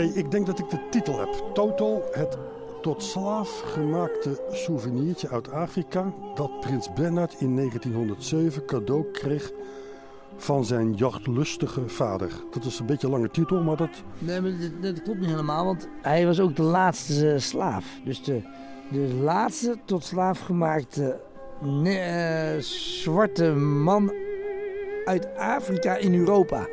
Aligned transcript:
Hey, 0.00 0.10
ik 0.14 0.30
denk 0.30 0.46
dat 0.46 0.58
ik 0.58 0.70
de 0.70 0.88
titel 0.90 1.18
heb. 1.18 1.28
Toto, 1.54 2.02
het 2.12 2.36
tot 2.82 3.02
slaaf 3.02 3.60
gemaakte 3.60 4.42
souvenirtje 4.52 5.28
uit 5.28 5.52
Afrika 5.52 6.12
dat 6.34 6.60
prins 6.60 6.92
Bernhard 6.92 7.34
in 7.38 7.56
1907 7.56 8.64
cadeau 8.64 9.04
kreeg 9.12 9.50
van 10.36 10.64
zijn 10.64 10.94
jachtlustige 10.94 11.88
vader. 11.88 12.30
Dat 12.50 12.64
is 12.64 12.78
een 12.78 12.86
beetje 12.86 13.06
een 13.06 13.12
lange 13.12 13.30
titel, 13.30 13.62
maar 13.62 13.76
dat... 13.76 13.88
Nee, 14.18 14.40
maar 14.40 14.50
dat, 14.50 14.82
dat 14.82 15.02
klopt 15.02 15.18
niet 15.18 15.28
helemaal, 15.28 15.64
want 15.64 15.88
hij 16.02 16.26
was 16.26 16.40
ook 16.40 16.56
de 16.56 16.62
laatste 16.62 17.32
eh, 17.32 17.38
slaaf. 17.38 17.86
Dus 18.04 18.22
de, 18.22 18.42
de 18.90 19.14
laatste 19.22 19.76
tot 19.84 20.04
slaaf 20.04 20.40
gemaakte 20.40 21.20
ne- 21.60 22.54
eh, 22.54 22.60
zwarte 22.62 23.52
man 23.54 24.12
uit 25.04 25.36
Afrika 25.36 25.96
in 25.96 26.14
Europa. 26.14 26.66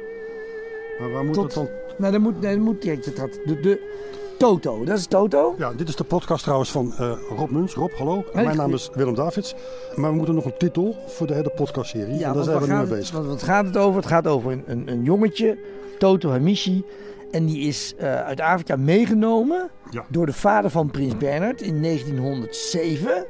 Maar 0.99 1.11
waar 1.11 1.23
moet 1.25 1.33
Tot- 1.33 1.43
het 1.43 1.53
dan... 1.53 1.86
Nou, 1.97 2.11
dat 2.11 2.21
moet, 2.21 2.41
dat 2.41 2.57
moet 2.57 2.81
direct. 2.81 3.15
Dat, 3.17 3.29
de, 3.45 3.59
de 3.59 3.95
Toto, 4.37 4.83
dat 4.83 4.97
is 4.97 5.05
Toto. 5.05 5.55
Ja, 5.57 5.73
dit 5.73 5.87
is 5.87 5.95
de 5.95 6.03
podcast 6.03 6.43
trouwens 6.43 6.71
van 6.71 6.93
eh, 6.97 7.11
Rob 7.37 7.49
Muns. 7.51 7.73
Rob, 7.73 7.91
hallo. 7.97 8.23
Hey, 8.33 8.43
Mijn 8.43 8.57
naam 8.57 8.73
is 8.73 8.89
Willem 8.93 9.15
Davids. 9.15 9.55
Maar 9.95 10.09
we 10.09 10.15
moeten 10.15 10.35
nog 10.35 10.45
een 10.45 10.57
titel 10.57 10.95
voor 11.07 11.27
de 11.27 11.33
hele 11.33 11.51
podcastserie. 11.55 12.23
en 12.23 12.33
daar 12.33 12.43
zijn 12.43 12.59
we 12.59 12.67
nu 12.67 12.73
mee 12.73 12.85
bezig. 12.85 13.15
Wat, 13.15 13.25
wat 13.25 13.43
gaat 13.43 13.65
het 13.65 13.77
over? 13.77 13.95
Het 13.99 14.09
gaat 14.09 14.27
over 14.27 14.51
een, 14.51 14.63
een, 14.67 14.87
een 14.91 15.03
jongetje, 15.03 15.57
Toto 15.97 16.29
Hamishi. 16.29 16.83
En 17.31 17.45
die 17.45 17.67
is 17.67 17.93
eh, 17.97 18.15
uit 18.15 18.39
Afrika 18.41 18.75
meegenomen 18.75 19.69
Ja. 19.89 20.05
door 20.09 20.25
de 20.25 20.33
vader 20.33 20.69
van 20.69 20.91
Prins 20.91 21.17
Bernhard 21.17 21.61
in 21.61 21.81
1907. 21.81 23.25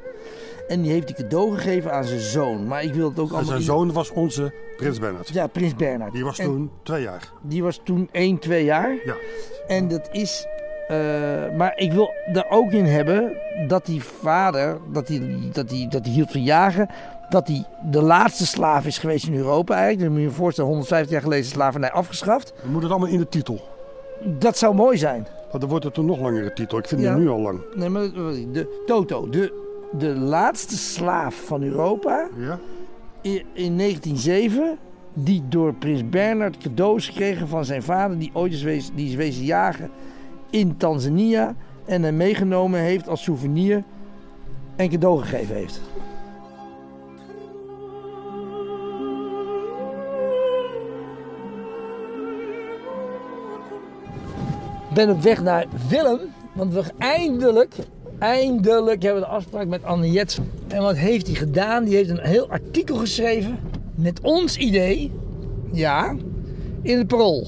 En 0.68 0.82
die 0.82 0.92
heeft 0.92 1.06
die 1.06 1.16
cadeau 1.16 1.54
gegeven 1.56 1.92
aan 1.92 2.04
zijn 2.04 2.20
zoon. 2.20 2.66
Maar 2.66 2.82
ik 2.82 2.94
wil 2.94 3.08
het 3.08 3.18
ook 3.18 3.26
En 3.28 3.32
allemaal... 3.34 3.50
zijn 3.50 3.62
zoon 3.62 3.92
was 3.92 4.10
onze 4.10 4.52
prins 4.76 4.98
Bernhard. 4.98 5.28
Ja, 5.28 5.46
Prins 5.46 5.74
Bernhard. 5.76 6.12
Die 6.12 6.24
was 6.24 6.38
En 6.38 6.44
toen 6.44 6.70
twee 6.82 7.02
jaar. 7.02 7.32
Die 7.42 7.62
was 7.62 7.80
toen 7.84 8.08
1, 8.12 8.38
2 8.38 8.64
jaar. 8.64 8.94
Ja. 9.04 9.14
En 9.68 9.88
dat 9.88 10.08
is... 10.12 10.46
eh, 10.88 10.96
maar 11.56 11.72
ik 11.78 11.92
wil 11.92 12.10
er 12.32 12.46
ook 12.50 12.70
in 12.72 12.84
hebben 12.84 13.36
dat 13.68 13.86
die 13.86 14.02
vader, 14.04 14.78
dat 14.92 15.08
hij 15.08 15.38
dat 15.52 15.68
die, 15.68 15.88
dat 15.88 16.04
die 16.04 16.12
hield 16.12 16.30
van 16.30 16.42
jagen, 16.42 16.88
dat 17.28 17.48
hij 17.48 17.64
de 17.90 18.02
laatste 18.02 18.46
slaaf 18.46 18.86
is 18.86 18.98
geweest 18.98 19.26
in 19.26 19.34
Europa 19.36 19.74
eigenlijk. 19.74 20.02
Dan 20.02 20.12
moet 20.12 20.20
je 20.20 20.28
je 20.28 20.34
voorstellen, 20.34 20.70
150 20.70 21.10
jaar 21.12 21.22
geleden 21.22 21.44
is 21.44 21.50
slavernij 21.50 21.90
afgeschaft. 21.90 22.52
We 22.62 22.68
moeten 22.70 22.82
het 22.82 22.90
allemaal 22.90 23.14
in 23.14 23.18
de 23.18 23.28
titel. 23.28 23.60
Dat 24.24 24.58
zou 24.58 24.74
mooi 24.74 24.96
zijn. 24.96 25.26
Maar 25.50 25.60
dan 25.60 25.68
wordt 25.68 25.84
het 25.84 25.96
een 25.96 26.06
nog 26.06 26.20
langere 26.20 26.52
titel. 26.52 26.78
Ik 26.78 26.88
vind 26.88 27.00
Ja. 27.00 27.10
hem 27.10 27.20
nu 27.20 27.28
al 27.28 27.40
lang. 27.40 27.60
Nee, 27.74 27.88
maar 27.88 28.02
de 28.02 28.82
Toto, 28.86 29.28
de, 29.28 29.66
de 29.92 30.14
laatste 30.14 30.76
slaaf 30.76 31.44
van 31.46 31.62
Europa 31.62 32.28
Ja? 32.36 32.58
in, 33.20 33.42
in 33.52 33.78
1907, 33.78 34.78
die 35.12 35.42
door 35.48 35.74
prins 35.74 36.08
Bernhard 36.08 36.58
cadeaus 36.58 37.06
gekregen 37.06 37.48
van 37.48 37.64
zijn 37.64 37.82
vader, 37.82 38.18
die 38.18 38.30
ooit 38.32 38.52
is 38.52 38.62
wezen, 38.62 38.94
die 38.94 39.08
is 39.08 39.14
wezen 39.14 39.44
jagen 39.44 39.90
in 40.50 40.76
Tanzania 40.76 41.54
en 41.84 42.02
hem 42.02 42.16
meegenomen 42.16 42.80
heeft 42.80 43.08
als 43.08 43.22
souvenir 43.22 43.82
en 44.76 44.88
cadeau 44.88 45.20
gegeven 45.20 45.54
heeft. 45.54 45.80
Ik 54.88 54.94
ben 54.94 55.10
op 55.10 55.22
weg 55.22 55.42
naar 55.42 55.66
Willem, 55.88 56.20
want 56.52 56.72
we 56.72 56.82
eindelijk, 56.98 57.74
eindelijk 58.18 59.02
hebben 59.02 59.22
we 59.22 59.28
de 59.28 59.34
afspraak 59.34 59.66
met 59.66 59.84
Anne 59.84 60.10
Jets. 60.10 60.38
En 60.68 60.82
wat 60.82 60.96
heeft 60.96 61.26
hij 61.26 61.36
gedaan? 61.36 61.84
Die 61.84 61.94
heeft 61.94 62.10
een 62.10 62.20
heel 62.20 62.48
artikel 62.48 62.96
geschreven 62.96 63.58
met 63.94 64.20
ons 64.20 64.56
idee, 64.56 65.12
ja, 65.72 66.16
in 66.82 66.98
het 66.98 67.06
parool. 67.06 67.46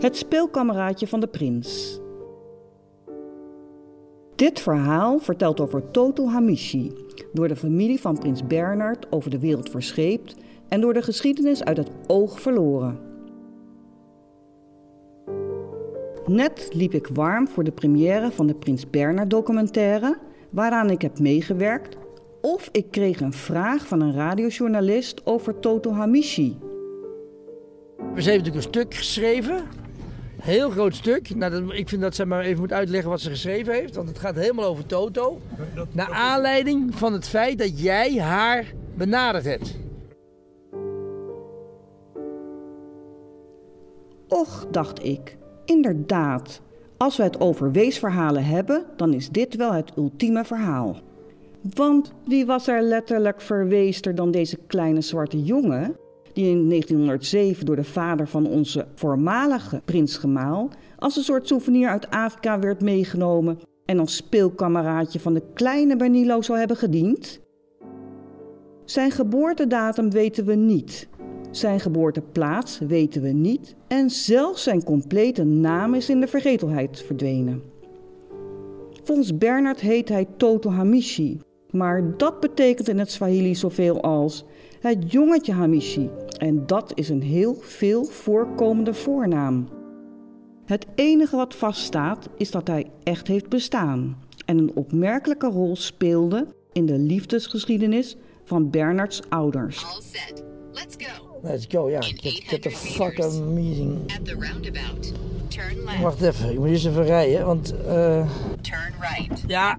Het 0.00 0.16
speelkameraadje 0.16 1.06
van 1.06 1.20
de 1.20 1.26
prins. 1.26 1.99
Dit 4.40 4.60
verhaal 4.60 5.18
vertelt 5.18 5.60
over 5.60 5.90
Toto 5.90 6.28
Hamishi, 6.28 6.92
door 7.32 7.48
de 7.48 7.56
familie 7.56 8.00
van 8.00 8.18
prins 8.18 8.46
Bernhard 8.46 9.12
over 9.12 9.30
de 9.30 9.38
wereld 9.38 9.70
verscheept 9.70 10.36
en 10.68 10.80
door 10.80 10.92
de 10.92 11.02
geschiedenis 11.02 11.64
uit 11.64 11.76
het 11.76 11.90
oog 12.06 12.40
verloren. 12.40 12.98
Net 16.26 16.68
liep 16.72 16.94
ik 16.94 17.06
warm 17.06 17.48
voor 17.48 17.64
de 17.64 17.72
première 17.72 18.30
van 18.30 18.46
de 18.46 18.54
Prins 18.54 18.90
Bernhard 18.90 19.30
documentaire, 19.30 20.18
waaraan 20.50 20.90
ik 20.90 21.02
heb 21.02 21.18
meegewerkt, 21.18 21.96
of 22.40 22.68
ik 22.72 22.90
kreeg 22.90 23.20
een 23.20 23.32
vraag 23.32 23.86
van 23.86 24.00
een 24.00 24.14
radiojournalist 24.14 25.26
over 25.26 25.58
Toto 25.58 25.92
Hamishi. 25.92 26.58
Ze 27.98 28.04
heeft 28.14 28.26
natuurlijk 28.26 28.54
een 28.54 28.62
stuk 28.62 28.94
geschreven. 28.94 29.79
Heel 30.42 30.70
groot 30.70 30.94
stuk. 30.94 31.34
Nou, 31.34 31.52
dat, 31.52 31.72
ik 31.72 31.88
vind 31.88 32.02
dat 32.02 32.14
zij 32.14 32.24
maar 32.24 32.42
even 32.42 32.60
moet 32.60 32.72
uitleggen 32.72 33.10
wat 33.10 33.20
ze 33.20 33.30
geschreven 33.30 33.74
heeft. 33.74 33.94
Want 33.94 34.08
het 34.08 34.18
gaat 34.18 34.34
helemaal 34.34 34.64
over 34.64 34.86
Toto. 34.86 35.40
Naar 35.92 36.12
aanleiding 36.12 36.94
van 36.94 37.12
het 37.12 37.28
feit 37.28 37.58
dat 37.58 37.80
jij 37.80 38.18
haar 38.18 38.72
benaderd 38.94 39.44
hebt. 39.44 39.78
Och, 44.28 44.66
dacht 44.70 45.04
ik, 45.04 45.36
inderdaad. 45.64 46.60
Als 46.96 47.16
we 47.16 47.22
het 47.22 47.40
over 47.40 47.72
weesverhalen 47.72 48.44
hebben, 48.44 48.84
dan 48.96 49.14
is 49.14 49.28
dit 49.28 49.56
wel 49.56 49.72
het 49.72 49.92
ultieme 49.96 50.44
verhaal. 50.44 50.96
Want 51.74 52.12
wie 52.26 52.46
was 52.46 52.68
er 52.68 52.82
letterlijk 52.82 53.40
verweester 53.40 54.14
dan 54.14 54.30
deze 54.30 54.58
kleine 54.66 55.00
zwarte 55.00 55.42
jongen, 55.42 55.96
die 56.32 56.50
in 56.50 56.68
1907 56.68 57.66
door 57.66 57.76
de 57.76 57.84
vader 57.84 58.28
van 58.28 58.46
onze 58.46 58.86
voormalige 58.94 59.80
prinsgemaal 59.84 60.68
als 60.98 61.16
een 61.16 61.22
soort 61.22 61.46
souvenir 61.46 61.88
uit 61.88 62.10
Afrika 62.10 62.58
werd 62.58 62.80
meegenomen 62.80 63.58
en 63.84 63.98
als 63.98 64.16
speelkameraadje 64.16 65.20
van 65.20 65.34
de 65.34 65.42
kleine 65.54 65.96
Bernilo 65.96 66.42
zou 66.42 66.58
hebben 66.58 66.76
gediend? 66.76 67.40
Zijn 68.84 69.10
geboortedatum 69.10 70.10
weten 70.10 70.44
we 70.44 70.54
niet. 70.54 71.08
Zijn 71.50 71.80
geboorteplaats 71.80 72.78
weten 72.78 73.22
we 73.22 73.28
niet 73.28 73.74
en 73.88 74.10
zelfs 74.10 74.62
zijn 74.62 74.84
complete 74.84 75.44
naam 75.44 75.94
is 75.94 76.08
in 76.08 76.20
de 76.20 76.26
vergetelheid 76.26 77.02
verdwenen. 77.02 77.62
Volgens 79.02 79.38
Bernard 79.38 79.80
heet 79.80 80.08
hij 80.08 80.26
Toto 80.36 80.70
Hamishi, 80.70 81.40
maar 81.70 82.16
dat 82.16 82.40
betekent 82.40 82.88
in 82.88 82.98
het 82.98 83.10
Swahili 83.10 83.54
zoveel 83.54 84.02
als 84.02 84.44
het 84.80 85.12
jongetje 85.12 85.52
Hamishi 85.52 86.10
en 86.38 86.66
dat 86.66 86.92
is 86.94 87.08
een 87.08 87.22
heel 87.22 87.54
veel 87.60 88.04
voorkomende 88.04 88.94
voornaam. 88.94 89.68
Het 90.64 90.86
enige 90.94 91.36
wat 91.36 91.54
vaststaat 91.54 92.28
is 92.36 92.50
dat 92.50 92.66
hij 92.66 92.90
echt 93.02 93.26
heeft 93.26 93.48
bestaan 93.48 94.18
en 94.46 94.58
een 94.58 94.70
opmerkelijke 94.74 95.46
rol 95.46 95.76
speelde 95.76 96.46
in 96.72 96.86
de 96.86 96.98
liefdesgeschiedenis 96.98 98.16
van 98.44 98.70
Bernards 98.70 99.20
ouders. 99.28 99.84
All 99.84 100.00
set. 100.00 100.44
Let's 100.72 100.96
go. 100.98 101.38
Let's 101.42 101.66
go, 101.68 101.90
ja. 101.90 102.00
De 102.00 102.40
800 102.50 102.74
fucking 102.74 103.44
meeting. 103.54 103.98
At 104.18 104.24
the 104.24 104.34
roundabout. 104.38 105.12
Turn 105.48 105.84
left. 105.84 106.00
Wacht 106.00 106.22
even, 106.22 106.50
ik 106.50 106.58
moet 106.58 106.68
eerst 106.68 106.86
even 106.86 107.04
rijden, 107.04 107.46
want... 107.46 107.74
eh 107.86 108.30
Turn 108.60 108.92
right. 109.00 109.44
ja, 109.46 109.78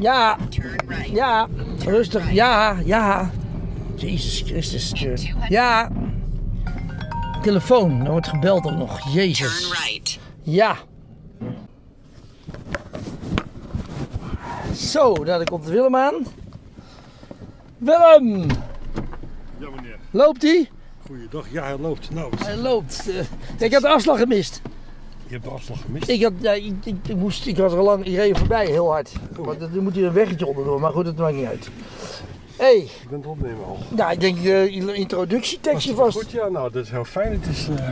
ja, 0.00 0.36
Turn 0.48 0.76
right. 0.86 1.08
ja. 1.08 1.48
Rustig, 1.84 2.32
ja, 2.32 2.80
ja. 2.84 3.30
Jezus 4.00 4.42
Christus. 4.46 5.32
Ja. 5.48 5.90
Telefoon, 7.42 8.04
er 8.04 8.10
wordt 8.10 8.28
gebeld 8.28 8.64
ook 8.66 8.76
nog. 8.76 9.12
Jezus. 9.14 9.60
Turn 9.68 9.82
right. 9.82 10.18
Ja. 10.42 10.76
Zo, 14.76 15.24
daar 15.24 15.44
komt 15.44 15.64
Willem 15.66 15.96
aan. 15.96 16.14
Willem! 17.78 18.40
Ja, 19.58 19.70
meneer. 19.76 19.98
Loopt 20.10 20.42
hij? 20.42 20.68
Goeiedag. 21.06 21.46
Ja, 21.52 21.62
hij 21.62 21.78
loopt. 21.78 22.10
Nou, 22.10 22.32
Hij 22.38 22.56
loopt. 22.56 23.08
Eh, 23.58 23.64
ik 23.66 23.72
had 23.72 23.82
de 23.82 23.88
afslag 23.88 24.18
gemist. 24.18 24.60
je 25.26 25.32
hebt 25.32 25.44
de 25.44 25.50
afslag 25.50 25.80
gemist. 25.80 26.08
Ik, 26.08 26.22
had, 26.22 26.32
ja, 26.40 26.52
ik, 26.52 26.72
ik, 26.84 26.96
ik 27.08 27.16
moest, 27.16 27.46
ik 27.46 27.56
was 27.56 27.72
er 27.72 27.78
al 27.78 27.84
lang, 27.84 28.04
ik 28.04 28.14
reed 28.14 28.38
voorbij 28.38 28.66
heel 28.66 28.90
hard. 28.90 29.12
Maar 29.44 29.58
dan 29.58 29.82
moet 29.82 29.94
hij 29.94 30.04
een 30.04 30.12
weggetje 30.12 30.46
onderdoor, 30.46 30.80
maar 30.80 30.92
goed, 30.92 31.04
dat 31.04 31.16
maakt 31.16 31.34
niet 31.34 31.46
uit. 31.46 31.68
Hey, 32.60 32.76
Ik 32.78 33.08
ben 33.08 33.18
het 33.18 33.26
opnemen 33.28 33.64
al. 33.64 33.78
nou, 33.90 34.12
ik 34.12 34.20
denk 34.20 34.38
uh, 34.38 34.94
introductietekstje 34.98 35.94
vast. 35.94 36.16
Goed, 36.18 36.30
ja, 36.30 36.48
nou, 36.48 36.72
dat 36.72 36.84
is 36.84 36.90
heel 36.90 37.04
fijn. 37.04 37.32
Het 37.32 37.46
is 37.46 37.68
eh, 37.68 37.88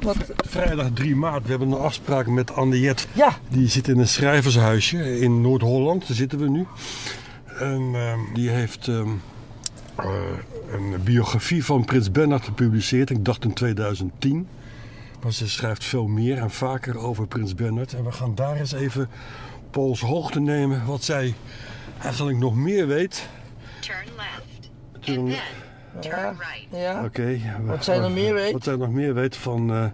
Wat, 0.00 0.16
vrijdag 0.46 0.86
3 0.94 1.16
maart. 1.16 1.42
We 1.42 1.50
hebben 1.50 1.70
een 1.70 1.78
afspraak 1.78 2.26
met 2.26 2.54
Anne 2.54 2.80
Jet. 2.80 3.06
ja, 3.12 3.38
Die 3.48 3.68
zit 3.68 3.88
in 3.88 3.98
een 3.98 4.08
schrijvershuisje 4.08 5.20
in 5.20 5.40
Noord-Holland. 5.40 6.06
Daar 6.06 6.16
zitten 6.16 6.38
we 6.38 6.48
nu. 6.48 6.66
En 7.58 7.90
ehm, 7.94 8.18
die 8.34 8.48
heeft 8.50 8.88
ehm, 8.88 9.08
eh, 9.96 10.06
een 10.72 11.02
biografie 11.04 11.64
van 11.64 11.84
Prins 11.84 12.10
Bernhard 12.10 12.44
gepubliceerd. 12.44 13.10
Ik 13.10 13.24
dacht 13.24 13.44
in 13.44 13.52
2010. 13.52 14.48
Maar 15.22 15.32
ze 15.32 15.48
schrijft 15.48 15.84
veel 15.84 16.06
meer 16.06 16.38
en 16.38 16.50
vaker 16.50 16.98
over 16.98 17.26
Prins 17.26 17.54
Bernhard. 17.54 17.92
En 17.94 18.04
we 18.04 18.12
gaan 18.12 18.34
daar 18.34 18.56
eens 18.56 18.72
even 18.72 19.08
onze 19.76 20.06
hoogte 20.06 20.40
nemen 20.40 20.86
wat 20.86 21.04
zij 21.04 21.34
eigenlijk 22.02 22.38
nog 22.38 22.54
meer 22.54 22.86
weet. 22.86 23.28
Turn 23.82 24.06
left. 24.16 24.70
Then 25.00 25.14
turn 26.00 26.14
Ja. 26.14 26.30
right. 26.30 26.66
Ja. 26.82 27.04
Oké. 27.04 27.38
Wat 27.64 27.84
zij 27.84 27.98
nog 27.98 28.12
meer 28.12 28.34
weet? 28.34 28.52
Wat 28.52 28.64
zij 28.64 28.76
nog 28.76 28.90
meer 28.90 29.14
weet 29.14 29.36
van 29.36 29.70
eh, 29.72 29.84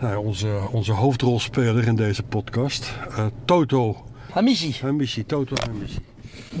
nou, 0.00 0.16
onze, 0.26 0.60
onze 0.70 0.92
hoofdrolspeler 0.92 1.86
in 1.86 1.96
deze 1.96 2.22
podcast. 2.22 2.92
eh, 3.16 3.26
Toto 3.44 4.04
Hamishi. 4.30 4.76
Hamishi. 4.82 5.26
Toto 5.26 5.54
Hamishi. 5.66 5.98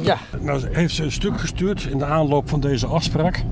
Ja. 0.00 0.18
Nou, 0.40 0.58
ze 0.58 0.68
heeft 0.72 0.94
ze 0.94 1.02
een 1.02 1.12
stuk 1.12 1.40
gestuurd 1.40 1.82
in 1.84 1.98
de 1.98 2.04
aanloop 2.04 2.48
van 2.48 2.60
deze 2.60 2.86
afspraak. 2.86 3.44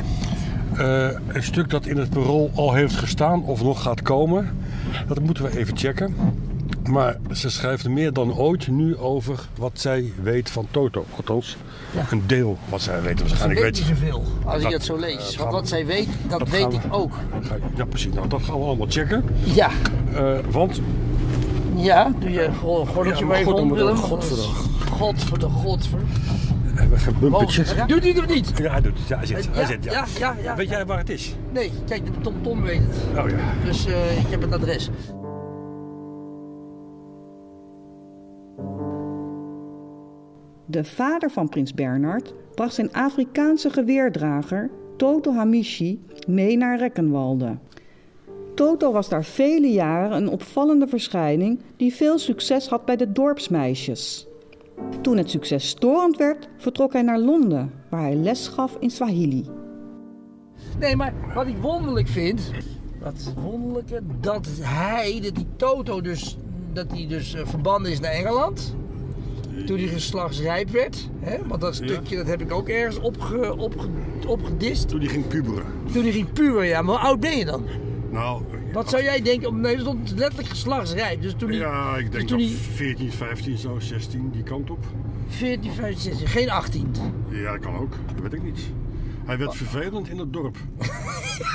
Eh, 0.76 1.08
een 1.26 1.43
stuk 1.43 1.70
dat 1.70 1.87
in 1.87 1.96
het 1.96 2.10
parool 2.10 2.50
al 2.55 2.72
heeft 2.75 2.94
gestaan 2.96 3.44
of 3.44 3.62
nog 3.62 3.82
gaat 3.82 4.02
komen. 4.02 4.58
Dat 5.08 5.20
moeten 5.20 5.44
we 5.44 5.58
even 5.58 5.76
checken. 5.76 6.14
Maar 6.90 7.17
ze 7.32 7.50
schrijft 7.50 7.88
meer 7.88 8.12
dan 8.12 8.35
ooit 8.37 8.69
nu 8.69 8.96
over 8.96 9.49
wat 9.56 9.70
zij 9.75 10.12
weet 10.23 10.50
van 10.50 10.67
Toto. 10.70 11.05
Althans, 11.17 11.56
Ja. 11.94 12.06
een 12.11 12.23
deel 12.26 12.58
wat 12.69 12.81
zij 12.82 13.02
weet. 13.02 13.20
Waarschijnlijk 13.20 13.61
weet 13.61 13.79
weet 13.79 13.88
niet 13.88 13.99
zoveel 13.99 14.25
als 14.44 14.56
ik 14.56 14.62
Dat- 14.62 14.73
het 14.73 14.85
zo 14.85 14.94
eh, 14.94 15.00
lees. 15.00 15.14
dat 15.14 15.25
Want 15.25 15.37
gaan 15.37 15.50
wat 15.50 15.61
we- 15.61 15.67
zij 15.69 15.87
weet, 15.87 16.08
dat, 16.29 16.38
dat 16.38 16.49
weet 16.49 16.61
gaan 16.62 16.73
ik 16.73 16.81
we- 16.82 16.93
ook. 16.93 17.12
Ja, 17.76 17.85
precies. 17.85 18.12
Nou, 18.14 18.29
dat 18.29 18.43
gaan 18.43 18.58
we 18.58 18.64
allemaal 18.64 18.87
checken. 18.90 19.25
Ja. 19.44 19.70
Eh, 20.14 20.38
want 20.50 20.81
Ja, 21.76 22.12
doe 22.19 22.31
je 22.31 22.49
go- 22.61 22.85
gordeltje 22.85 23.23
Ja, 23.25 23.26
maar 23.31 23.38
even 23.38 23.52
God, 23.52 23.61
om, 23.61 23.73
Willem. 23.73 23.96
Godverdomme. 23.96 24.55
God 24.91 25.23
voor 25.25 25.38
de 25.38 25.46
godver. 25.49 25.99
we 26.75 26.81
hebben 26.81 26.99
geen 26.99 27.14
bumpertjes. 27.20 27.75
Doet 27.87 28.00
hij 28.02 28.08
het 28.08 28.19
of 28.19 28.26
niet? 28.26 28.52
Ja, 28.56 28.70
hij 28.70 28.81
doet 28.81 28.99
het. 28.99 29.08
Ja, 29.08 29.17
hij 29.17 29.26
zit. 29.26 29.49
Hij 29.52 29.67
zit 29.67 29.84
ja. 29.84 29.93
ja, 29.93 30.05
ja, 30.19 30.37
ja. 30.43 30.55
Weet 30.56 30.69
jij 30.69 30.87
waar 30.87 30.99
het 30.99 31.11
is? 31.11 31.34
Nee, 31.52 31.73
kijk, 31.87 32.05
de 32.05 32.11
Tom 32.20 32.34
Tom 32.43 32.62
weet 32.62 32.81
het. 32.81 33.19
Oh 33.25 33.29
ja. 33.31 33.37
Dus 33.64 33.87
eh, 33.87 34.19
ik 34.19 34.26
heb 34.31 34.41
het 34.41 34.52
adres. 34.52 34.91
De 40.70 40.85
vader 40.85 41.31
van 41.31 41.49
prins 41.49 41.75
Bernhard 41.75 42.35
bracht 42.55 42.75
zijn 42.75 42.93
Afrikaanse 42.93 43.70
geweerdrager 43.70 44.70
Toto 44.97 45.32
Hamishi 45.32 46.05
mee 46.26 46.56
naar 46.56 46.79
Reckenwalde. 46.79 47.56
Toto 48.55 48.93
was 48.93 49.09
daar 49.09 49.25
vele 49.25 49.73
jaren 49.73 50.17
een 50.17 50.29
opvallende 50.29 50.87
verschijning 50.87 51.61
die 51.76 51.94
veel 51.94 52.19
succes 52.19 52.69
had 52.69 52.85
bij 52.85 52.97
de 52.97 53.12
dorpsmeisjes. 53.12 54.26
Toen 55.00 55.17
het 55.17 55.31
succes 55.31 55.69
storend 55.69 56.17
werd, 56.17 56.49
vertrok 56.56 56.93
hij 56.93 57.03
naar 57.03 57.19
Londen, 57.19 57.73
waar 57.88 58.03
hij 58.03 58.15
les 58.15 58.49
gaf 58.49 58.76
in 58.81 58.91
Swahili. 58.91 59.44
Nee, 60.79 60.97
maar 60.97 61.15
wat 61.35 61.47
ik 61.47 61.56
wonderlijk 61.56 62.09
vind, 62.09 62.50
wat 63.00 63.35
wonderlijke, 63.43 64.03
dat 64.20 64.49
hij, 64.61 65.20
dat 65.23 65.35
die 65.35 65.47
Toto 65.56 66.00
dus, 66.00 66.38
dat 66.73 66.91
hij 66.91 67.06
dus 67.06 67.35
eh, 67.35 67.47
verbannen 67.47 67.91
is 67.91 68.00
naar 68.00 68.12
Engeland. 68.12 68.75
Toen 69.66 69.78
hij 69.78 69.87
geslachtsrijp 69.87 70.70
werd. 70.70 71.08
Hè? 71.20 71.37
Want 71.46 71.60
dat 71.60 71.75
stukje 71.75 72.16
dat 72.16 72.26
heb 72.26 72.40
ik 72.40 72.52
ook 72.52 72.69
ergens 72.69 72.99
opge, 72.99 73.56
opge, 73.56 73.87
opgedist. 74.26 74.88
Toen 74.88 75.00
die 75.00 75.08
ging 75.08 75.26
puberen. 75.28 75.64
Toen 75.93 76.02
hij 76.02 76.12
ging 76.12 76.32
puber, 76.32 76.64
ja. 76.64 76.82
Maar 76.82 76.94
hoe 76.99 77.05
oud 77.08 77.20
ben 77.20 77.37
je 77.38 77.44
dan? 77.44 77.64
Nou, 78.10 78.43
Wat 78.72 78.88
zou 78.90 79.02
jij 79.02 79.22
denken? 79.22 79.60
Nee, 79.60 79.72
dat 79.76 79.84
stond 79.84 80.10
letterlijk 80.16 80.49
geslachtsrijp. 80.49 81.22
Dus 81.22 81.34
toen 81.37 81.49
hij 81.49 81.58
Ja, 81.58 81.96
ik 81.96 82.12
denk 82.12 82.28
hij- 82.31 82.46
14, 82.72 83.12
15, 83.12 83.58
zo 83.58 83.78
16 83.78 84.31
die 84.32 84.43
kant 84.43 84.70
op. 84.70 84.84
14, 85.28 85.72
15, 85.72 86.00
16, 86.02 86.26
geen 86.26 86.50
18. 86.50 86.93
Ja, 87.31 87.52
dat 87.52 87.60
kan 87.60 87.76
ook. 87.76 87.90
Dat 88.14 88.22
weet 88.22 88.32
ik 88.32 88.43
niet. 88.43 88.60
Hij 89.29 89.39
werd 89.39 89.55
vervelend 89.55 90.09
in 90.09 90.19
het 90.19 90.33
dorp. 90.33 90.57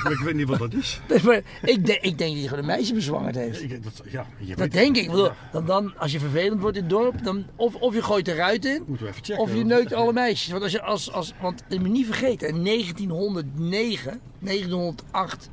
maar 0.04 0.12
ik 0.12 0.20
weet 0.20 0.36
niet 0.36 0.48
wat 0.48 0.60
dat 0.60 0.74
is. 0.74 1.00
Nee, 1.10 1.24
maar 1.24 1.42
ik, 1.62 1.86
denk, 1.86 2.02
ik 2.02 2.18
denk 2.18 2.30
dat 2.32 2.40
hij 2.40 2.42
gewoon 2.42 2.60
een 2.60 2.66
meisje 2.66 2.94
bezwangerd 2.94 3.36
heeft. 3.36 3.62
Ik, 3.62 3.84
dat, 3.84 4.02
ja, 4.10 4.26
je 4.38 4.48
Dat 4.48 4.58
weet 4.58 4.72
denk 4.72 4.96
ik. 4.96 5.04
Ik 5.04 5.10
bedoel, 5.10 5.30
dan, 5.52 5.66
dan, 5.66 5.98
als 5.98 6.12
je 6.12 6.20
vervelend 6.20 6.62
wordt 6.62 6.78
in 6.78 6.84
het 6.84 6.92
dorp, 6.92 7.24
dan, 7.24 7.46
of, 7.56 7.76
of 7.76 7.94
je 7.94 8.02
gooit 8.02 8.28
eruit 8.28 8.66
in, 8.66 8.84
Moeten 8.88 9.06
we 9.06 9.12
even 9.12 9.24
checken. 9.24 9.44
of 9.44 9.54
je 9.54 9.66
neukt 9.66 9.94
alle 9.94 10.14
meisjes. 10.14 10.52
Want, 10.52 10.64
als 10.64 10.72
je, 10.72 10.82
als, 10.82 11.12
als, 11.12 11.34
want 11.42 11.64
je 11.68 11.80
moet 11.80 11.90
niet 11.90 12.06
vergeten, 12.06 12.48
in 12.48 12.64
1909, 12.64 14.20
1908, 14.40 15.50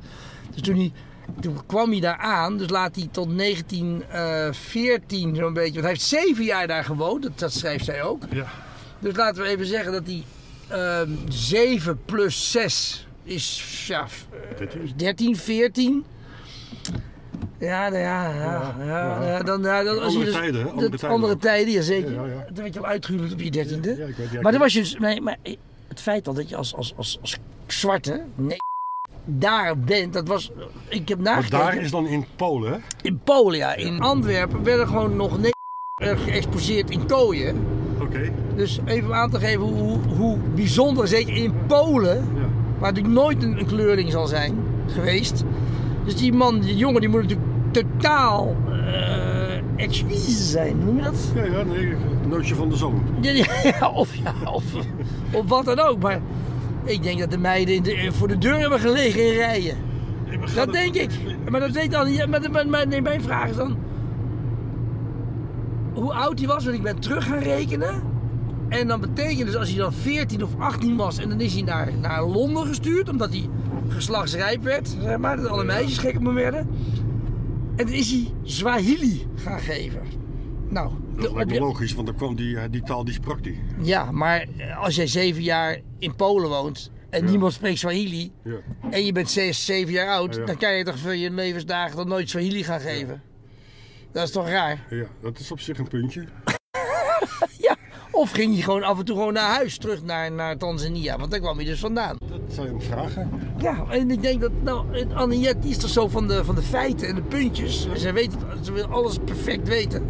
dus 0.53 0.61
toen, 0.61 0.75
hij, 0.75 0.91
toen 1.39 1.65
kwam 1.65 1.91
hij 1.91 1.99
daar 1.99 2.17
aan, 2.17 2.57
dus 2.57 2.69
laat 2.69 2.95
hij 2.95 3.07
tot 3.11 3.37
1914 3.37 5.35
zo'n 5.35 5.53
beetje, 5.53 5.71
want 5.71 5.83
hij 5.83 5.89
heeft 5.89 6.01
zeven 6.01 6.43
jaar 6.43 6.67
daar 6.67 6.83
gewoond, 6.83 7.23
dat, 7.23 7.39
dat 7.39 7.53
schrijft 7.53 7.85
zij 7.85 8.03
ook. 8.03 8.23
Ja. 8.31 8.47
Dus 8.99 9.15
laten 9.15 9.41
we 9.43 9.47
even 9.49 9.65
zeggen 9.65 9.91
dat 9.91 10.05
hij 10.05 10.23
7 11.27 11.99
plus 12.05 12.51
6 12.51 13.07
is 13.23 13.83
ja, 13.87 14.07
eh, 14.51 14.57
13. 14.57 14.91
13, 14.95 15.35
14. 15.35 16.05
Ja, 17.59 17.89
nou 17.89 18.01
ja, 18.01 18.33
ja, 18.33 18.75
ja, 18.79 18.85
ja. 18.85 19.23
ja, 19.27 19.39
dan, 19.43 19.61
ja, 19.61 19.83
dan, 19.83 19.95
als 19.99 20.03
Andere 20.03 20.19
je 20.19 20.25
dus- 20.25 20.33
tijden, 20.35 20.63
dat- 20.63 20.71
Andere 20.71 20.89
tijden 20.89 21.09
andere 21.09 21.37
tijden, 21.37 21.73
ja 21.73 21.81
zeker. 21.81 22.11
Ja, 22.13 22.25
ja. 22.25 22.45
Dan 22.53 22.63
werd 22.63 22.73
je 22.73 22.79
al 22.79 22.85
uitgehuwelijkd 22.85 23.39
op 23.39 23.45
je 23.45 23.51
dertiende. 23.51 23.95
Ja, 23.97 24.05
ik 24.05 24.15
weet- 24.15 24.29
ja, 24.31 24.35
ik 24.37 24.41
maar 24.41 24.51
dan 24.51 24.61
was 24.61 24.73
je 24.73 24.79
dus, 24.79 24.95
nee, 24.99 25.21
maar 25.21 25.37
het 25.87 26.01
feit 26.01 26.27
al 26.27 26.33
dat 26.33 26.49
je 26.49 26.55
als, 26.55 26.75
als, 26.75 26.93
als, 26.97 27.17
als 27.21 27.37
zwarte, 27.67 28.23
nee, 28.35 28.57
daar 29.25 29.77
bent, 29.77 30.13
dat 30.13 30.27
was, 30.27 30.51
ik 30.87 31.07
heb 31.09 31.17
Maar 31.19 31.33
nagekeken. 31.35 31.57
daar 31.65 31.77
is 31.77 31.91
dan 31.91 32.07
in 32.07 32.25
Polen, 32.35 32.71
hè? 32.71 32.77
In 33.01 33.19
Polen, 33.23 33.57
ja, 33.57 33.75
in 33.75 33.99
Antwerpen 33.99 34.63
werden 34.63 34.87
gewoon 34.87 35.15
nog 35.15 35.39
nee 35.39 35.51
geëxposeerd 35.97 36.89
in 36.89 37.05
kooien. 37.07 37.65
Dus 38.55 38.79
even 38.85 39.07
om 39.09 39.13
aan 39.15 39.29
te 39.29 39.39
geven 39.39 39.61
hoe, 39.61 39.73
hoe, 39.73 39.97
hoe 40.17 40.37
bijzonder, 40.55 41.07
zeker 41.07 41.35
in 41.35 41.53
Polen, 41.67 42.15
Ja. 42.15 42.41
waar 42.79 42.93
natuurlijk 42.93 43.21
nooit 43.21 43.43
een, 43.43 43.59
een 43.59 43.65
kleurling 43.65 44.11
zal 44.11 44.27
zijn 44.27 44.55
geweest. 44.87 45.43
Dus 46.05 46.15
die 46.15 46.33
man, 46.33 46.59
die 46.59 46.75
jongen, 46.75 47.01
die 47.01 47.09
moet 47.09 47.21
natuurlijk 47.21 47.49
totaal 47.71 48.55
uh, 48.69 49.83
exquise 49.85 50.43
zijn, 50.43 50.77
noem 50.85 50.95
je 50.95 51.01
dat? 51.03 51.31
Ja, 51.35 51.43
ja, 51.43 51.63
nee, 51.63 51.93
nootje 52.29 52.55
van 52.55 52.69
de 52.69 52.75
zon. 52.75 53.01
Ja, 53.21 53.31
ja, 53.63 53.89
of, 53.89 54.15
ja, 54.15 54.33
of, 54.51 54.63
of 55.31 55.47
wat 55.47 55.65
dan 55.65 55.79
ook. 55.79 55.99
Maar 56.01 56.19
ik 56.83 57.03
denk 57.03 57.19
dat 57.19 57.31
de 57.31 57.37
meiden 57.37 57.75
in 57.75 57.83
de, 57.83 58.07
voor 58.11 58.27
de 58.27 58.37
deur 58.37 58.59
hebben 58.59 58.79
gelegen 58.79 59.25
in 59.27 59.33
rijen. 59.33 59.75
Nee, 60.29 60.39
Dat 60.39 60.49
het- 60.65 60.71
denk 60.71 60.95
ik. 60.95 61.09
Maar 61.49 61.59
dat 61.59 61.71
weet 61.71 61.91
dan 61.91 62.07
niet. 62.09 62.27
Maar, 62.27 62.41
maar, 62.51 62.67
maar 62.67 62.87
nee, 62.87 63.01
mijn 63.01 63.21
vraag 63.21 63.49
is 63.49 63.55
dan. 63.55 63.75
Hoe 66.01 66.13
oud 66.13 66.39
hij 66.39 66.47
was, 66.47 66.63
want 66.63 66.75
ik 66.77 66.83
ben 66.83 66.99
terug 66.99 67.25
gaan 67.25 67.39
rekenen. 67.39 68.03
En 68.69 68.87
dan 68.87 69.01
betekent 69.01 69.45
dus 69.45 69.55
als 69.55 69.69
hij 69.69 69.77
dan 69.77 69.93
14 69.93 70.43
of 70.43 70.49
18 70.59 70.95
was 70.95 71.17
en 71.17 71.29
dan 71.29 71.41
is 71.41 71.53
hij 71.53 71.61
naar, 71.61 71.93
naar 71.97 72.23
Londen 72.25 72.65
gestuurd, 72.67 73.09
omdat 73.09 73.29
hij 73.29 73.49
geslachtsrijp 73.87 74.63
werd, 74.63 74.95
zeg 75.01 75.17
maar, 75.17 75.37
dat 75.37 75.47
alle 75.47 75.63
meisjes 75.63 75.97
gek 75.97 76.15
op 76.15 76.21
me 76.21 76.33
werden. 76.33 76.67
En 77.75 77.85
dan 77.85 77.95
is 77.95 78.11
hij 78.11 78.31
Swahili 78.43 79.27
gaan 79.35 79.59
geven. 79.59 80.01
Nou, 80.69 80.91
Dat 81.15 81.33
lijkt 81.33 81.49
me 81.51 81.59
logisch, 81.59 81.93
want 81.93 82.07
dan 82.07 82.15
kwam 82.15 82.35
die, 82.35 82.57
eh, 82.57 82.63
die 82.71 82.81
taal, 82.83 83.03
die 83.05 83.13
sprak 83.13 83.43
die. 83.43 83.59
ja, 83.81 84.11
maar 84.11 84.45
als 84.79 84.95
jij 84.95 85.07
zeven 85.07 85.43
jaar 85.43 85.79
in 85.99 86.15
Polen 86.15 86.49
woont 86.49 86.91
en 87.09 87.25
niemand 87.25 87.53
spreekt 87.53 87.79
Swahili 87.79 88.31
Ja. 88.43 88.55
en 88.89 89.05
je 89.05 89.11
bent 89.11 89.29
zes, 89.29 89.65
zeven 89.65 89.93
jaar 89.93 90.07
oud, 90.07 90.35
Ja. 90.35 90.45
dan 90.45 90.57
kan 90.57 90.73
je 90.73 90.83
toch 90.83 90.97
voor 90.99 91.15
je 91.15 91.31
levensdagen 91.31 91.97
dan 91.97 92.07
nooit 92.07 92.29
Swahili 92.29 92.63
gaan 92.63 92.79
geven. 92.79 93.21
Dat 94.11 94.23
is 94.23 94.31
toch 94.31 94.47
raar? 94.49 94.85
ja, 94.89 95.05
dat 95.21 95.39
is 95.39 95.51
op 95.51 95.59
zich 95.59 95.77
een 95.77 95.87
puntje. 95.87 96.25
Ja. 97.57 97.75
Of 98.11 98.31
ging 98.31 98.53
hij 98.53 98.61
gewoon 98.61 98.83
af 98.83 98.99
en 98.99 99.05
toe 99.05 99.15
gewoon 99.15 99.33
naar 99.33 99.49
huis, 99.49 99.77
terug 99.77 100.03
naar, 100.03 100.31
naar 100.31 100.57
Tanzania, 100.57 101.17
want 101.17 101.31
daar 101.31 101.39
kwam 101.39 101.55
hij 101.55 101.65
dus 101.65 101.79
vandaan. 101.79 102.17
Dat 102.29 102.39
zou 102.53 102.65
je 102.67 102.71
hem 102.71 102.81
vragen. 102.81 103.29
Ja, 103.57 103.85
en 103.89 104.11
ik 104.11 104.21
denk 104.21 104.41
dat, 104.41 104.51
nou, 104.61 105.07
Anniette 105.13 105.59
die 105.59 105.69
is 105.69 105.77
toch 105.77 105.89
zo 105.89 106.07
van 106.07 106.27
de, 106.27 106.45
van 106.45 106.55
de 106.55 106.61
feiten 106.61 107.07
en 107.07 107.15
de 107.15 107.21
puntjes. 107.21 107.87
En 107.87 107.99
ze, 107.99 108.11
weet, 108.11 108.31
ze 108.61 108.71
wil 108.71 108.85
alles 108.85 109.17
perfect 109.25 109.67
weten. 109.67 110.09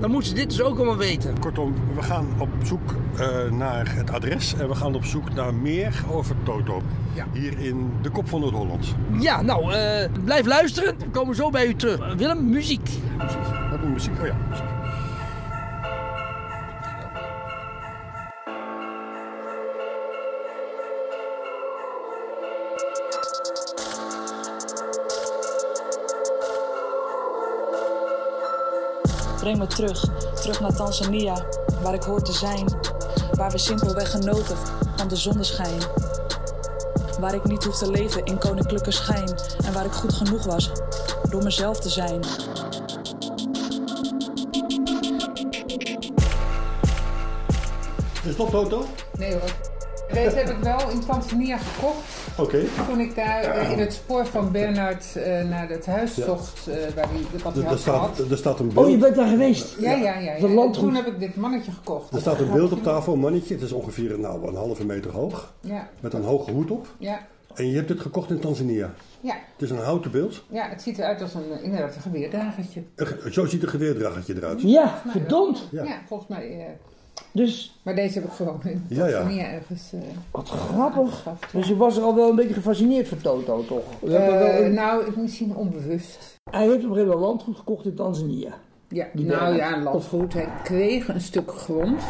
Dan 0.00 0.10
moet 0.10 0.26
ze 0.26 0.34
dit 0.34 0.48
dus 0.48 0.62
ook 0.62 0.76
allemaal 0.76 0.96
weten. 0.96 1.38
Kortom, 1.38 1.74
we 1.94 2.02
gaan 2.02 2.26
op 2.38 2.48
zoek 2.62 2.94
eh, 3.16 3.50
naar 3.50 3.94
het 3.96 4.10
adres 4.10 4.54
en 4.54 4.68
we 4.68 4.74
gaan 4.74 4.94
op 4.94 5.04
zoek 5.04 5.34
naar 5.34 5.54
meer 5.54 6.04
over 6.10 6.36
Toto. 6.44 6.82
Ja. 7.14 7.26
Hier 7.32 7.58
in 7.58 7.92
de 8.02 8.10
kop 8.10 8.28
van 8.28 8.40
Noord-Holland. 8.40 8.94
Ja, 9.18 9.42
nou, 9.42 9.72
eh, 9.72 10.10
blijf 10.24 10.46
luisteren. 10.46 10.98
We 10.98 11.10
komen 11.10 11.34
zo 11.34 11.50
bij 11.50 11.66
u 11.66 11.74
terug. 11.74 12.14
Willem, 12.14 12.48
muziek. 12.48 12.90
Precies. 13.16 13.36
Hebben 13.50 13.88
we 13.88 13.92
muziek? 13.92 14.20
Oh 14.20 14.26
ja, 14.26 14.36
muziek. 14.50 14.73
Breng 29.54 29.68
me 29.68 29.74
terug, 29.74 30.04
terug 30.34 30.60
naar 30.60 30.76
Tanzania, 30.76 31.46
waar 31.82 31.94
ik 31.94 32.02
hoor 32.02 32.22
te 32.22 32.32
zijn. 32.32 32.66
Waar 33.32 33.50
we 33.50 33.58
simpelweg 33.58 34.10
genoten 34.10 34.56
van 34.96 35.08
de 35.08 35.16
zonneschijn. 35.16 35.80
Waar 37.20 37.34
ik 37.34 37.44
niet 37.44 37.64
hoef 37.64 37.78
te 37.78 37.90
leven 37.90 38.24
in 38.24 38.38
koninklijke 38.38 38.90
schijn. 38.90 39.34
En 39.64 39.72
waar 39.72 39.84
ik 39.84 39.92
goed 39.92 40.12
genoeg 40.12 40.44
was 40.44 40.70
door 41.30 41.42
mezelf 41.42 41.80
te 41.80 41.88
zijn. 41.88 42.20
Is 48.24 48.36
dat 48.36 48.50
Toto? 48.50 48.86
Nee 49.12 49.32
hoor. 49.32 49.50
Deze 50.12 50.36
heb 50.36 50.48
ik 50.48 50.62
wel 50.62 50.90
in 50.90 51.06
Tanzania 51.06 51.58
gekocht. 51.58 52.13
Oké. 52.38 52.62
Toen 52.88 53.00
ik 53.00 53.14
daar 53.14 53.42
eh, 53.42 53.70
in 53.70 53.78
het 53.78 53.92
spoor 53.92 54.26
van 54.26 54.52
Bernard 54.52 55.16
eh, 55.16 55.44
naar 55.44 55.68
het 55.68 55.86
huis 55.86 56.14
Ja. 56.14 56.24
zocht, 56.24 56.68
eh, 56.68 56.74
waar 56.94 57.08
hij, 57.08 57.40
wat 57.42 57.54
hij 57.54 57.62
Er, 57.62 57.68
had 57.68 57.78
staat, 57.78 58.18
er 58.30 58.36
staat 58.36 58.60
een 58.60 58.66
Oh, 58.74 58.74
je 58.74 58.96
beeld. 58.96 59.00
bent 59.00 59.14
daar 59.14 59.28
geweest? 59.28 59.76
Ja, 59.80 59.92
ja, 59.92 60.18
ja. 60.18 60.32
ja. 60.36 60.46
De 60.46 60.68
toen 60.72 60.94
heb 60.94 61.06
ik 61.06 61.18
dit 61.20 61.36
mannetje 61.36 61.70
gekocht. 61.72 62.12
Er 62.14 62.20
staat 62.20 62.40
een 62.40 62.50
beeld 62.52 62.72
op 62.72 62.82
tafel, 62.82 63.12
een 63.12 63.18
mannetje. 63.18 63.54
Het 63.54 63.62
is 63.62 63.72
ongeveer 63.72 64.18
nou, 64.18 64.48
een 64.48 64.54
halve 64.54 64.84
meter 64.86 65.10
hoog. 65.10 65.52
Ja, 65.60 65.88
Met 66.00 66.12
een 66.12 66.22
hoge 66.24 66.50
hoed 66.50 66.70
op. 66.70 66.86
ja, 66.98 67.26
En 67.54 67.68
je 67.70 67.76
hebt 67.76 67.88
het 67.88 68.00
gekocht 68.00 68.30
in 68.30 68.38
Tanzania. 68.38 68.90
ja. 69.20 69.34
Het 69.52 69.62
is 69.62 69.70
een 69.70 69.84
houten 69.84 70.10
beeld. 70.10 70.42
Ja, 70.50 70.68
het 70.68 70.82
ziet 70.82 70.98
eruit 70.98 71.22
als 71.22 71.34
een, 71.34 71.62
inderdaad 71.62 71.94
een 71.94 72.00
geweerdragertje. 72.02 72.82
Zo 73.30 73.46
ziet 73.46 73.62
een 73.62 73.68
geweerdragertje 73.68 74.34
eruit. 74.36 74.62
Ja, 74.62 75.02
verdomd. 75.08 75.68
Ja. 75.70 75.84
Ja, 75.84 75.98
volgens 76.08 76.28
mij. 76.28 76.50
eh, 76.58 76.64
Dus, 77.32 77.78
maar 77.82 77.94
deze 77.94 78.14
heb 78.18 78.24
ik 78.24 78.32
gewoon 78.32 78.60
in 78.64 78.84
Ja, 78.88 79.06
ja. 79.06 79.18
Tanzania 79.18 79.46
ergens 79.52 79.92
eh 79.92 80.00
wat 80.30 80.48
grappig. 80.48 81.24
Dus 81.52 81.68
je 81.68 81.76
was 81.76 81.96
er 81.96 82.02
al 82.02 82.14
wel 82.14 82.30
een 82.30 82.36
beetje 82.36 82.54
gefascineerd 82.54 83.08
voor 83.08 83.18
Toto, 83.18 83.64
toch? 83.64 83.84
Er 84.02 84.08
wel 84.08 84.18
Eh, 84.20 84.64
een- 84.66 84.74
nou, 84.74 85.20
misschien 85.20 85.56
onbewust. 85.56 86.38
Hij 86.50 86.60
heeft 86.62 86.74
op 86.74 86.82
een 86.82 86.88
gegeven 86.88 87.06
moment 87.06 87.20
landgoed 87.26 87.56
gekocht 87.56 87.84
in 87.86 87.94
Tanzania. 87.94 88.52
Ja, 88.88 89.06
Die 89.12 89.26
nou 89.26 89.56
ja, 89.56 89.82
landgoed. 89.82 90.32
Hij 90.32 90.48
kreeg 90.62 91.08
een 91.08 91.20
stuk 91.20 91.50
grond. 91.50 92.02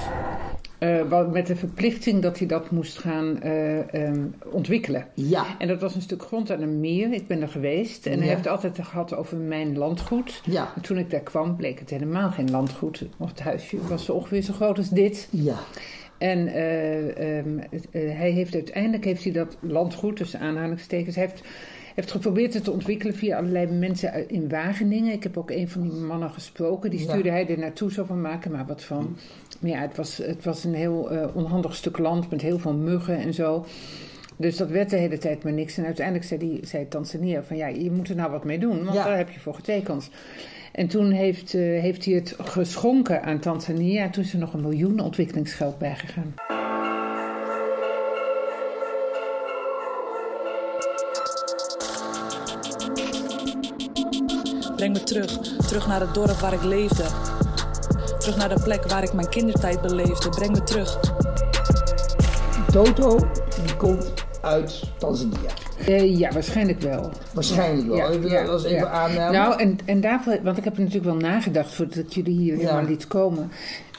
Eh, 0.78 1.30
met 1.30 1.46
de 1.46 1.56
verplichting 1.56 2.22
dat 2.22 2.38
hij 2.38 2.46
dat 2.46 2.70
moest 2.70 2.98
gaan 2.98 3.40
eh, 3.42 3.94
ehm, 3.94 4.26
ontwikkelen. 4.50 5.06
Ja. 5.14 5.44
En 5.58 5.68
dat 5.68 5.80
was 5.80 5.94
een 5.94 6.02
stuk 6.02 6.22
grond 6.22 6.50
aan 6.50 6.60
een 6.62 6.80
meer. 6.80 7.12
Ik 7.12 7.26
ben 7.26 7.42
er 7.42 7.48
geweest. 7.48 8.06
En 8.06 8.12
Ja. 8.12 8.18
hij 8.18 8.26
heeft 8.26 8.38
het 8.44 8.48
altijd 8.52 8.78
gehad 8.86 9.14
over 9.16 9.36
mijn 9.36 9.78
landgoed. 9.78 10.40
Ja. 10.44 10.72
En 10.76 10.82
toen 10.82 10.98
ik 10.98 11.10
daar 11.10 11.20
kwam, 11.20 11.56
bleek 11.56 11.78
het 11.78 11.90
helemaal 11.90 12.30
geen 12.30 12.50
landgoed. 12.50 13.06
Of 13.16 13.28
het 13.28 13.40
huisje 13.40 13.76
was 13.88 14.10
ongeveer 14.10 14.42
zo 14.42 14.52
groot 14.52 14.78
als 14.78 14.88
dit. 14.90 15.28
Ja. 15.30 15.56
En 16.18 16.46
eh, 16.48 17.38
ehm, 17.38 17.58
eh, 17.58 18.16
hij 18.16 18.30
heeft 18.30 18.54
uiteindelijk 18.54 19.04
heeft 19.04 19.24
hij 19.24 19.32
dat 19.32 19.56
landgoed, 19.60 20.16
tussen 20.16 20.40
aanhalingstekens, 20.40 21.16
heeft, 21.16 21.42
heeft 21.94 22.10
geprobeerd 22.10 22.54
het 22.54 22.64
te 22.64 22.70
ontwikkelen 22.70 23.14
via 23.14 23.36
allerlei 23.38 23.66
mensen 23.66 24.28
in 24.28 24.48
Wageningen. 24.48 25.12
Ik 25.12 25.22
heb 25.22 25.36
ook 25.36 25.50
een 25.50 25.68
van 25.68 25.82
die 25.82 25.92
mannen 26.00 26.30
gesproken. 26.30 26.90
Die 26.90 27.00
Ja. 27.00 27.08
stuurde 27.08 27.30
hij 27.30 27.48
er 27.48 27.58
naartoe 27.58 27.92
zo 27.92 28.04
van 28.04 28.20
maken 28.20 28.50
maar 28.50 28.66
wat 28.66 28.82
van. 28.82 29.16
Ja, 29.60 29.80
het 29.80 29.96
was, 29.96 30.16
het 30.16 30.44
was 30.44 30.64
een 30.64 30.74
heel 30.74 31.10
eh, 31.10 31.36
onhandig 31.36 31.74
stuk 31.74 31.98
land 31.98 32.30
met 32.30 32.40
heel 32.42 32.58
veel 32.58 32.74
muggen 32.74 33.16
en 33.18 33.34
zo. 33.34 33.64
Dus 34.36 34.56
dat 34.56 34.68
werd 34.68 34.90
de 34.90 34.96
hele 34.96 35.18
tijd 35.18 35.42
maar 35.44 35.52
niks. 35.52 35.76
En 35.78 35.84
uiteindelijk 35.84 36.26
zei, 36.26 36.40
die, 36.40 36.66
zei 36.66 36.88
Tanzania 36.88 37.42
van 37.42 37.56
ja, 37.56 37.66
je 37.66 37.90
moet 37.90 38.08
er 38.08 38.14
nou 38.16 38.30
wat 38.30 38.44
mee 38.44 38.58
doen, 38.58 38.84
want 38.84 38.96
Ja. 38.96 39.04
daar 39.04 39.16
heb 39.16 39.30
je 39.30 39.40
voor 39.40 39.54
getekend. 39.54 40.10
En 40.72 40.88
toen 40.88 41.10
heeft, 41.10 41.54
eh, 41.54 41.60
heeft 41.60 42.04
hij 42.04 42.14
het 42.14 42.34
geschonken 42.38 43.22
aan 43.22 43.38
Tanzania. 43.38 44.02
En 44.02 44.10
toen 44.10 44.24
is 44.24 44.32
er 44.32 44.38
nog 44.38 44.52
een 44.52 44.60
miljoen 44.60 45.00
ontwikkelingsgeld 45.00 45.78
bijgegaan. 45.78 46.34
Breng 54.76 54.92
me 54.92 55.02
terug, 55.04 55.38
terug 55.66 55.86
naar 55.86 56.00
het 56.00 56.14
dorp 56.14 56.30
waar 56.38 56.52
ik 56.52 56.62
leefde. 56.62 57.04
Terug 58.24 58.38
naar 58.38 58.56
de 58.56 58.62
plek 58.62 58.84
waar 58.88 59.02
ik 59.02 59.12
mijn 59.12 59.28
kindertijd 59.28 59.80
beleefde. 59.80 60.28
Breng 60.28 60.52
me 60.52 60.62
terug. 60.62 61.00
Toto, 62.72 63.18
die 63.64 63.76
komt 63.76 64.12
uit 64.42 64.82
Tanzania. 64.98 65.36
Eh, 65.86 66.18
ja, 66.18 66.30
waarschijnlijk 66.32 66.80
wel. 66.80 67.10
Waarschijnlijk 67.34 67.88
wel. 67.88 67.96
Ja, 67.96 68.08
even, 68.08 68.30
ja, 68.30 68.44
dat 68.44 68.58
is 68.60 68.66
even 68.66 68.78
ja. 68.86 68.90
aannemen. 68.92 69.32
Nou, 69.32 69.60
en, 69.60 69.78
en 69.84 70.00
daarvoor, 70.00 70.38
want 70.42 70.56
ik 70.56 70.64
heb 70.64 70.72
er 70.76 70.78
natuurlijk 70.82 71.20
wel 71.20 71.30
nagedacht 71.30 71.74
voordat 71.74 72.14
jullie 72.14 72.38
hier 72.38 72.54
Ja. 72.54 72.60
helemaal 72.60 72.84
liet 72.84 73.06
komen. 73.06 73.50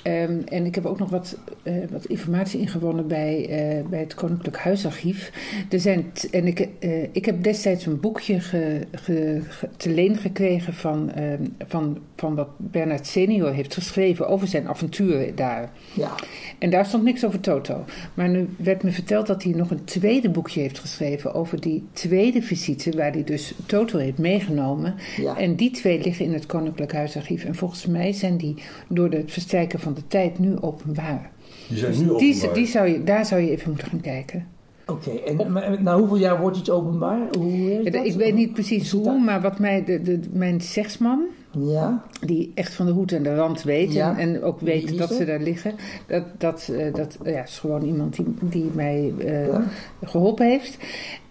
Ehm, 0.06 0.40
en 0.46 0.66
ik 0.66 0.76
heb 0.76 0.86
ook 0.86 1.00
nog 1.00 1.10
wat, 1.10 1.38
eh, 1.64 1.74
wat 1.92 2.06
informatie 2.06 2.60
ingewonnen 2.60 3.08
bij, 3.08 3.50
eh, 3.50 3.86
bij 3.90 4.00
het 4.00 4.14
Koninklijk 4.14 4.58
Huisarchief. 4.58 5.32
Er 5.70 5.80
zijn 5.80 6.06
en 6.32 6.48
ik, 6.48 6.68
eh, 6.80 7.04
ik 7.12 7.26
heb 7.26 7.44
destijds 7.44 7.86
een 7.86 8.00
boekje 8.00 8.40
ge, 8.40 8.82
ge- 8.92 9.42
ge- 9.48 9.70
te 9.78 9.90
leen 9.90 10.18
gekregen 10.18 10.74
van, 10.74 11.12
ehm, 11.12 11.44
van, 11.68 11.98
van 12.16 12.36
wat 12.36 12.48
Bernard 12.58 13.08
Senior 13.08 13.54
heeft 13.54 13.74
geschreven 13.74 14.28
over 14.28 14.48
zijn 14.48 14.68
avonturen 14.68 15.36
daar. 15.36 15.72
Ja. 15.94 16.12
En 16.60 16.70
daar 16.70 16.86
stond 16.86 17.04
niks 17.04 17.26
over 17.26 17.40
Toto. 17.40 17.84
Maar 18.14 18.30
nu 18.30 18.48
werd 18.58 18.84
me 18.84 18.92
verteld 18.92 19.28
dat 19.28 19.44
hij 19.44 19.54
nog 19.54 19.72
een 19.72 19.84
tweede 19.84 20.30
boekje 20.30 20.62
heeft 20.62 20.80
geschreven 20.80 21.34
over 21.34 21.62
die 21.62 21.84
tweede 21.94 22.42
visite, 22.42 22.92
waar 22.98 23.12
hij 23.12 23.24
dus 23.24 23.54
Toto 23.66 23.98
heeft 23.98 24.18
meegenomen. 24.18 24.96
Ja. 25.18 25.38
En 25.38 25.56
die 25.56 25.72
twee 25.72 26.02
liggen 26.02 26.26
in 26.26 26.34
het 26.34 26.46
Koninklijk 26.46 26.94
Huisarchief. 26.94 27.46
En 27.46 27.56
volgens 27.56 27.86
mij 27.86 28.12
zijn 28.12 28.38
die 28.38 28.56
door 28.88 29.10
het 29.12 29.32
verstrijken 29.32 29.80
van 29.80 29.94
de 29.96 30.08
tijd 30.08 30.40
nu 30.40 30.56
openbaar. 30.62 31.32
Die 31.68 31.78
zijn 31.78 31.92
nu 31.92 31.98
Die, 31.98 32.12
openbaar. 32.12 32.54
die 32.54 32.66
zou 32.68 32.88
je, 32.88 33.04
daar 33.04 33.26
zou 33.26 33.42
je 33.42 33.50
even 33.50 33.70
moeten 33.70 33.88
gaan 33.88 34.02
kijken. 34.02 34.48
Oké, 34.88 35.10
en 35.12 35.52
maar, 35.52 35.82
na 35.84 35.98
hoeveel 35.98 36.18
jaar 36.18 36.40
wordt 36.42 36.58
iets 36.58 36.70
openbaar? 36.70 37.20
Hoe 37.38 37.52
Ja? 37.84 38.02
Ik 38.04 38.14
weet 38.14 38.34
niet 38.36 38.54
precies 38.54 38.92
hoe, 38.92 39.20
maar 39.20 39.42
wat 39.42 39.60
mij, 39.60 39.84
de, 39.84 40.02
de, 40.02 40.20
mijn 40.32 40.62
zegsman, 40.62 41.24
Ja, 41.60 42.04
die 42.26 42.52
echt 42.56 42.74
van 42.74 42.86
de 42.86 42.92
hoed 42.92 43.12
en 43.12 43.24
de 43.24 43.36
rand 43.36 43.64
weet 43.64 43.94
Ja. 43.94 44.18
en, 44.18 44.36
en 44.36 44.44
ook 44.44 44.60
weet 44.60 44.98
dat 44.98 45.14
ze 45.14 45.26
daar 45.26 45.40
liggen. 45.42 45.74
Dat, 46.08 46.24
dat, 46.38 46.70
eh, 46.78 46.94
dat 46.94 47.18
ja, 47.24 47.44
is 47.44 47.60
gewoon 47.60 47.84
iemand 47.84 48.16
die, 48.16 48.26
die 48.42 48.70
mij 48.74 49.14
eh, 49.20 49.48
Ja. 49.48 49.64
geholpen 50.04 50.46
heeft. 50.48 50.78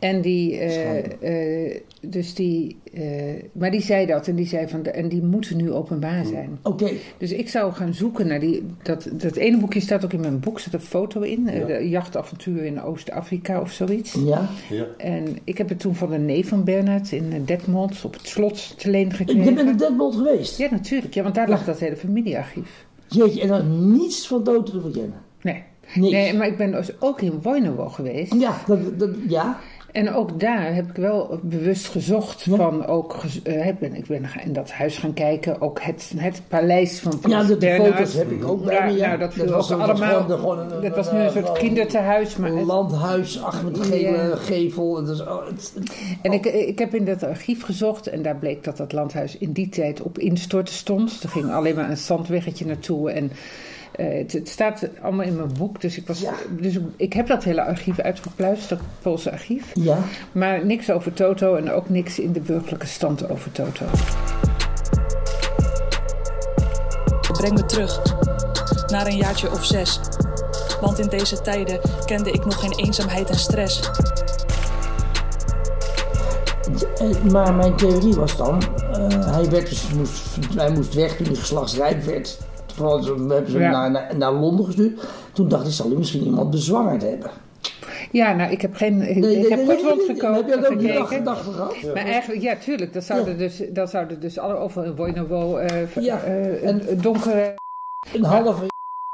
En 0.04 0.20
die, 0.20 0.58
eh, 0.58 1.66
eh, 1.66 1.80
dus 2.00 2.34
die, 2.34 2.76
eh, 2.92 3.02
maar 3.52 3.70
die 3.70 3.82
zei 3.82 4.06
dat 4.06 4.28
en 4.28 4.34
die 4.34 4.46
zei 4.46 4.68
van, 4.68 4.82
de, 4.82 4.90
en 4.90 5.08
die 5.08 5.22
moeten 5.22 5.56
nu 5.56 5.72
openbaar 5.72 6.24
zijn. 6.24 6.58
oké. 6.62 6.90
Dus 7.18 7.32
ik 7.32 7.48
zou 7.48 7.72
gaan 7.72 7.94
zoeken 7.94 8.26
naar 8.26 8.40
die, 8.40 8.62
dat, 8.82 9.08
dat 9.12 9.36
ene 9.36 9.58
boekje 9.58 9.80
staat 9.80 10.04
ook 10.04 10.12
in 10.12 10.20
mijn 10.20 10.40
boek, 10.40 10.60
zit 10.60 10.72
een 10.72 10.80
foto 10.80 11.20
in, 11.20 11.48
eh, 11.48 11.58
Ja. 11.58 11.66
de 11.66 11.88
jachtavontuur 11.88 12.64
in 12.64 12.82
Oost-Afrika 12.82 13.60
of 13.60 13.72
zoiets. 13.72 14.12
Ja. 14.12 14.48
Ja. 14.70 14.86
En 14.96 15.24
ik 15.44 15.58
heb 15.58 15.68
het 15.68 15.80
toen 15.80 15.94
van 15.94 16.10
de 16.10 16.18
neef 16.18 16.48
van 16.48 16.64
Bernard 16.64 17.12
in 17.12 17.42
Detmold 17.44 18.04
op 18.04 18.12
het 18.12 18.26
slot 18.26 18.78
te 18.78 18.90
leen 18.90 19.12
gekregen. 19.12 19.44
Je 19.44 19.52
bent 19.52 19.68
in 19.68 19.76
Detmold 19.76 20.14
geweest? 20.14 20.58
Ja, 20.58 20.68
natuurlijk. 20.70 21.14
Ja, 21.14 21.22
want 21.22 21.34
daar 21.34 21.48
lag 21.48 21.64
dat 21.64 21.78
hele 21.78 21.96
familiearchief. 21.96 22.86
Jeetje, 23.08 23.40
en 23.40 23.48
dan 23.48 23.92
niets 23.92 24.26
van 24.26 24.42
Toto 24.44 24.62
te 24.62 24.78
bekennen? 24.78 25.20
Nee. 25.42 25.62
Niks? 25.94 26.12
Nee, 26.12 26.34
maar 26.34 26.46
ik 26.46 26.56
ben 26.56 26.70
dus 26.70 27.00
ook 27.00 27.20
in 27.20 27.42
Woinewo 27.42 27.88
geweest. 27.88 28.34
Ja, 28.34 28.56
dat, 28.66 28.98
dat, 28.98 29.10
ja. 29.28 29.60
En 29.94 30.14
ook 30.14 30.40
daar 30.40 30.74
heb 30.74 30.88
ik 30.88 30.96
wel 30.96 31.38
bewust 31.42 31.86
gezocht 31.86 32.42
van 32.42 32.86
ook... 32.86 33.16
ik, 33.44 33.78
ben, 33.78 33.94
ik 33.94 34.06
ben 34.06 34.24
in 34.44 34.52
dat 34.52 34.70
huis 34.70 34.98
gaan 34.98 35.12
kijken. 35.14 35.60
Ook 35.60 35.80
het, 35.82 36.12
het 36.16 36.42
paleis 36.48 36.98
van 36.98 37.18
Ja, 37.28 37.42
de, 37.42 37.56
de 37.58 37.74
foto's 37.74 38.14
heb 38.14 38.30
ik 38.30 38.44
ook 38.48 38.64
bij 38.64 38.74
Ja, 38.74 38.84
me. 38.84 38.92
Ja. 38.92 39.06
nou, 39.06 39.18
dat 39.18 39.34
viel 39.34 39.46
was 39.46 39.68
dat 39.68 39.78
allemaal... 39.80 40.22
gewoon- 40.24 40.58
een- 40.58 40.82
dat 40.82 40.96
was 40.96 41.12
nu 41.12 41.18
een 41.18 41.30
soort 41.30 41.52
kindertehuis. 41.52 42.36
Maar 42.36 42.50
Een 42.50 42.64
landhuis, 42.64 43.42
achter 43.42 43.64
met 43.70 43.86
gele 43.86 44.16
Ja. 44.28 44.36
gevel. 44.36 44.96
Het 44.96 45.08
is, 45.08 45.20
oh, 45.20 45.46
het, 45.46 45.72
En 46.22 46.32
ik, 46.32 46.44
ik 46.46 46.78
heb 46.78 46.94
in 46.94 47.04
dat 47.04 47.22
archief 47.22 47.62
gezocht 47.62 48.06
en 48.06 48.22
daar 48.22 48.36
bleek 48.36 48.64
dat 48.64 48.76
dat 48.76 48.92
landhuis 48.92 49.38
in 49.38 49.52
die 49.52 49.68
tijd 49.68 50.02
op 50.02 50.18
instorten 50.18 50.74
stond. 50.74 51.22
Er 51.22 51.28
ging 51.28 51.52
alleen 51.52 51.74
maar 51.74 51.90
een 51.90 51.96
zandweggetje 51.96 52.66
naartoe 52.66 53.10
en 53.10 53.30
eh, 53.94 54.18
het, 54.18 54.32
het 54.32 54.48
staat 54.48 54.88
allemaal 55.02 55.26
in 55.26 55.36
mijn 55.36 55.52
boek. 55.58 55.80
Dus 55.80 55.96
ik, 55.96 56.06
was, 56.06 56.20
Ja. 56.20 56.32
dus 56.50 56.78
ik 56.96 57.12
heb 57.12 57.26
dat 57.26 57.44
hele 57.44 57.64
archief 57.64 57.98
uitgepluist, 58.00 58.68
dat 58.68 58.78
Poolse 59.02 59.30
archief. 59.30 59.70
ja. 59.74 59.98
Maar 60.32 60.66
niks 60.66 60.90
over 60.90 61.12
Toto 61.12 61.54
en 61.56 61.70
ook 61.70 61.88
niks 61.88 62.18
in 62.18 62.32
de 62.32 62.40
burgerlijke 62.40 62.86
stand 62.86 63.30
over 63.30 63.52
Toto. 63.52 63.84
Breng 67.32 67.54
me 67.54 67.64
terug. 67.66 68.02
Naar 68.86 69.06
een 69.06 69.16
jaartje 69.16 69.50
of 69.50 69.64
zes. 69.64 70.00
Want 70.80 70.98
in 70.98 71.08
deze 71.08 71.40
tijden 71.40 71.80
kende 72.04 72.30
ik 72.30 72.44
nog 72.44 72.60
geen 72.60 72.72
eenzaamheid 72.72 73.30
en 73.30 73.38
stress. 73.38 73.80
Eh, 76.98 77.30
Maar 77.32 77.54
mijn 77.54 77.76
theorie 77.76 78.14
was 78.14 78.36
dan, 78.36 78.62
eh, 78.92 79.32
hij, 79.32 79.50
werd 79.50 79.68
dus, 79.68 79.88
moest, 79.92 80.22
hij 80.56 80.70
moest 80.72 80.94
weg 80.94 81.16
toen 81.16 81.26
hij 81.26 81.34
geslachtsrijp 81.34 82.04
werd. 82.04 82.38
Vooral, 82.74 83.02
we 83.26 83.34
hebben 83.34 83.50
ze 83.50 83.58
Ja. 83.58 83.70
naar, 83.70 83.90
naar, 83.90 84.16
naar 84.16 84.32
Londen 84.32 84.64
gestuurd. 84.64 85.00
Toen 85.32 85.48
dacht 85.48 85.66
ik, 85.66 85.72
zal 85.72 85.86
hij 85.88 85.96
misschien 85.96 86.24
iemand 86.24 86.50
bezwangerd 86.50 87.02
hebben. 87.02 87.30
Ja, 88.10 88.32
nou, 88.32 88.50
ik 88.52 88.60
heb 88.60 88.74
geen. 88.74 88.92
Ik, 89.08 89.16
Nee, 89.16 89.16
ik 89.16 89.22
nee, 89.22 89.36
heb 89.50 89.58
nee, 89.58 89.66
nee. 89.66 89.66
Heb 89.66 90.46
je 90.48 90.56
dat 90.60 90.66
ook 90.70 90.78
niet 90.80 90.90
gekeken. 90.90 91.06
gedacht 91.06 91.42
gehad? 91.44 91.74
Maar 91.94 92.04
eigenlijk, 92.04 92.42
ja, 92.42 92.56
tuurlijk. 92.56 92.92
Dat 92.92 93.04
zouden 93.04 93.38
dus, 93.38 93.62
dat 93.70 93.90
zouden 93.90 94.20
dus 94.20 94.38
alle 94.38 94.54
overal 94.54 94.84
in 94.90 94.96
Wojnowo 94.96 95.56
eh 95.56 95.86
Ja, 96.00 96.20
eh, 96.22 96.68
en- 96.68 96.90
een 96.90 97.00
donkere. 97.00 97.54
Een 98.12 98.24
halve... 98.24 98.64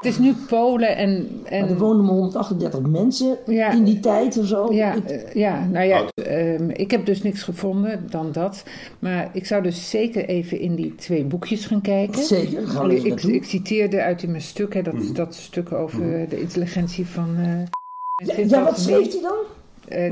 Het 0.01 0.13
is 0.13 0.19
nu 0.19 0.35
Polen 0.49 0.97
en. 0.97 1.29
en 1.45 1.61
Maar 1.61 1.71
er 1.71 1.79
woonden 1.79 2.05
maar 2.05 2.15
138 2.15 2.81
mensen 2.81 3.37
Ja. 3.47 3.71
in 3.73 3.85
die 3.85 4.01
tijd 4.01 4.39
of 4.39 4.47
zo. 4.47 4.73
Ja, 4.73 4.93
Ik- 4.95 5.05
eh, 5.05 5.33
ja, 5.35 5.67
nou 5.67 5.87
ja, 5.87 6.05
ehm, 6.15 6.71
ik 6.71 6.91
heb 6.91 7.07
dus 7.07 7.23
niks 7.23 7.43
gevonden 7.43 8.07
dan 8.11 8.33
dat. 8.33 8.63
Maar 8.99 9.31
ik 9.33 9.47
zou 9.47 9.63
dus 9.63 9.91
zeker 9.91 10.25
even 10.29 10.61
in 10.61 10.75
die 10.75 10.95
twee 10.95 11.25
boekjes 11.25 11.67
gaan 11.67 11.81
kijken. 11.81 12.23
Zeker, 12.23 12.67
gaan 12.69 12.89
we 12.89 12.95
eens 12.95 13.05
ik, 13.05 13.23
ik 13.35 13.45
citeerde 13.45 14.03
uit 14.03 14.23
in 14.23 14.31
mijn 14.31 14.43
stuk, 14.43 14.75
hè, 14.75 14.83
dat, 14.83 14.95
Mhm. 14.95 15.13
dat 15.13 15.35
stuk 15.35 15.73
over 15.73 16.29
de 16.29 16.41
intelligentie 16.41 17.07
van... 17.07 17.37
eh, 17.37 18.49
ja, 18.49 18.65
wat 18.65 18.79
schreef 18.81 19.13
hij 19.13 19.23
dan? 19.23 19.37
Eh, 19.89 20.11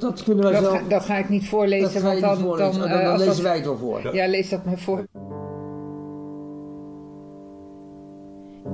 dat, 0.00 0.22
kunnen 0.24 0.44
wij 0.44 0.52
dat, 0.52 0.62
zo... 0.64 0.70
ga, 0.70 0.80
dat 0.88 1.04
ga 1.04 1.16
ik 1.16 1.28
niet 1.28 1.48
voorlezen, 1.48 2.02
want 2.02 2.14
niet 2.14 2.22
dan... 2.22 2.36
voorlezen. 2.38 2.80
dan, 2.80 2.88
Dan, 2.88 2.98
eh, 2.98 3.04
dan 3.04 3.12
lezen 3.12 3.26
dat- 3.26 3.40
wij 3.40 3.54
het 3.56 3.64
wel 3.64 3.76
voor. 3.78 4.10
Ja, 4.14 4.26
lees 4.28 4.48
dat 4.48 4.64
maar 4.64 4.78
voor. 4.78 5.04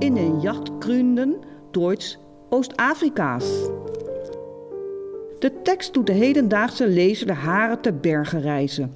In 0.03 0.15
den 0.15 0.41
Jachtgründen 0.41 1.35
Deutsch 1.71 2.17
Oost-Afrika's. 2.49 3.69
De 5.39 5.61
tekst 5.61 5.93
doet 5.93 6.07
de 6.07 6.13
hedendaagse 6.13 6.87
lezer 6.87 7.27
de 7.27 7.33
haren 7.33 7.81
te 7.81 7.93
bergen 7.93 8.41
reizen. 8.41 8.91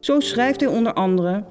Zo 0.00 0.20
schrijft 0.20 0.60
hij 0.60 0.68
onder 0.68 0.92
andere. 0.92 1.44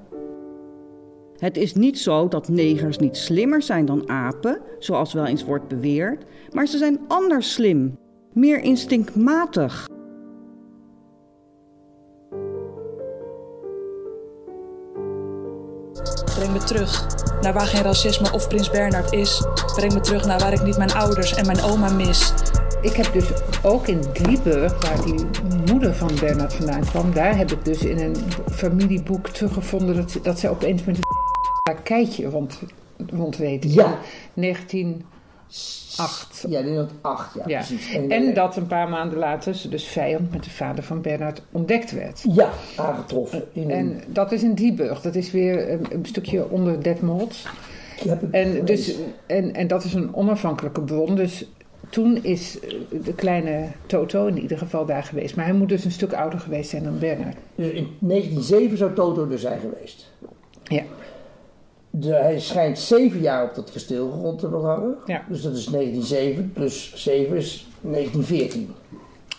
Het 1.37 1.57
is 1.57 1.73
niet 1.73 1.99
zo 1.99 2.27
dat 2.27 2.49
negers 2.49 2.97
niet 2.97 3.17
slimmer 3.17 3.61
zijn 3.61 3.85
dan 3.85 4.09
apen, 4.09 4.61
zoals 4.79 5.13
wel 5.13 5.25
eens 5.25 5.43
wordt 5.43 5.67
beweerd, 5.67 6.23
maar 6.51 6.67
ze 6.67 6.77
zijn 6.77 6.99
anders 7.07 7.53
slim, 7.53 7.97
meer 8.33 8.59
instinctmatig. 8.59 9.87
breng 16.51 16.63
me 16.63 16.73
terug 16.73 17.05
naar 17.41 17.53
waar 17.53 17.65
geen 17.65 17.81
racisme 17.81 18.31
of 18.31 18.47
Prins 18.47 18.69
Bernard 18.69 19.13
is. 19.13 19.43
Breng 19.75 19.93
me 19.93 19.99
terug 19.99 20.25
naar 20.25 20.39
waar 20.39 20.53
ik 20.53 20.63
niet 20.63 20.77
mijn 20.77 20.93
ouders 20.93 21.33
en 21.33 21.45
mijn 21.45 21.61
oma 21.61 21.89
mis. 21.91 22.33
Ik 22.81 22.95
heb 22.95 23.13
dus 23.13 23.25
ook 23.63 23.87
in 23.87 24.01
Drieburg, 24.13 24.81
waar 24.81 25.05
die 25.05 25.25
moeder 25.65 25.95
van 25.95 26.11
Bernard 26.19 26.53
vandaan 26.53 26.85
kwam, 26.85 27.13
daar 27.13 27.37
heb 27.37 27.51
ik 27.51 27.65
dus 27.65 27.83
in 27.83 27.99
een 27.99 28.15
familieboek 28.51 29.27
teruggevonden 29.29 29.95
dat, 29.95 30.19
dat 30.23 30.39
zij 30.39 30.49
opeens 30.49 30.83
met 30.83 30.97
een 30.97 31.83
keitje 31.83 32.29
rond, 33.09 33.37
weten 33.37 33.73
Ja. 33.73 33.97
19. 34.33 35.05
Acht. 35.97 36.45
Ja, 36.49 36.61
1908, 36.61 37.33
ja, 37.33 37.43
ja. 37.47 37.57
precies. 37.57 37.93
En, 37.93 38.11
eh, 38.11 38.35
dat 38.35 38.55
een 38.55 38.67
paar 38.67 38.89
maanden 38.89 39.17
later 39.17 39.55
ze 39.55 39.69
dus 39.69 39.87
vijand 39.87 40.31
met 40.31 40.43
de 40.43 40.49
vader 40.49 40.83
van 40.83 41.01
Bernard 41.01 41.41
ontdekt 41.51 41.91
werd. 41.91 42.23
Ja, 42.29 42.49
aangetroffen. 42.75 43.43
Eh, 43.53 43.61
in 43.61 43.71
en 43.71 44.01
dat 44.07 44.31
is 44.31 44.43
in 44.43 44.53
Dieburg. 44.53 45.01
Dat 45.01 45.15
is 45.15 45.31
weer 45.31 45.69
een, 45.71 46.05
stukje 46.05 46.49
onder 46.49 46.83
Detmold. 46.83 47.37
En, 48.31 48.65
dus, 48.65 48.95
en, 49.25 49.53
en 49.53 49.67
dat 49.67 49.83
is 49.83 49.93
een 49.93 50.15
onafhankelijke 50.15 50.81
bron. 50.81 51.15
Dus 51.15 51.45
toen 51.89 52.23
is 52.23 52.59
eh, 52.59 52.73
de 53.03 53.13
kleine 53.13 53.67
Toto 53.85 54.25
in 54.25 54.41
ieder 54.41 54.57
geval 54.57 54.85
daar 54.85 55.03
geweest. 55.03 55.35
Maar 55.35 55.45
hij 55.45 55.53
moet 55.53 55.69
dus 55.69 55.85
een 55.85 55.91
stuk 55.91 56.13
ouder 56.13 56.39
geweest 56.39 56.69
zijn 56.69 56.83
dan 56.83 56.99
Bernard. 56.99 57.37
Dus 57.55 57.67
in 57.67 57.87
1907 57.99 58.77
zou 58.77 58.93
Toto 58.93 59.29
er 59.29 59.39
zijn 59.39 59.59
geweest. 59.59 60.11
Ja. 60.63 60.83
De, 61.91 62.13
hij 62.13 62.39
schijnt 62.39 62.79
zeven 62.79 63.19
jaar 63.19 63.43
op 63.43 63.55
dat 63.55 63.71
kasteel 63.71 64.09
rond 64.09 64.39
te 64.39 64.45
hebben 64.45 64.65
hangen. 64.65 64.95
Ja. 65.05 65.25
Dus 65.29 65.41
dat 65.41 65.55
is 65.55 65.65
1907 65.65 66.51
plus 66.53 66.93
7 66.95 67.37
is 67.37 67.67
1914. 67.81 68.73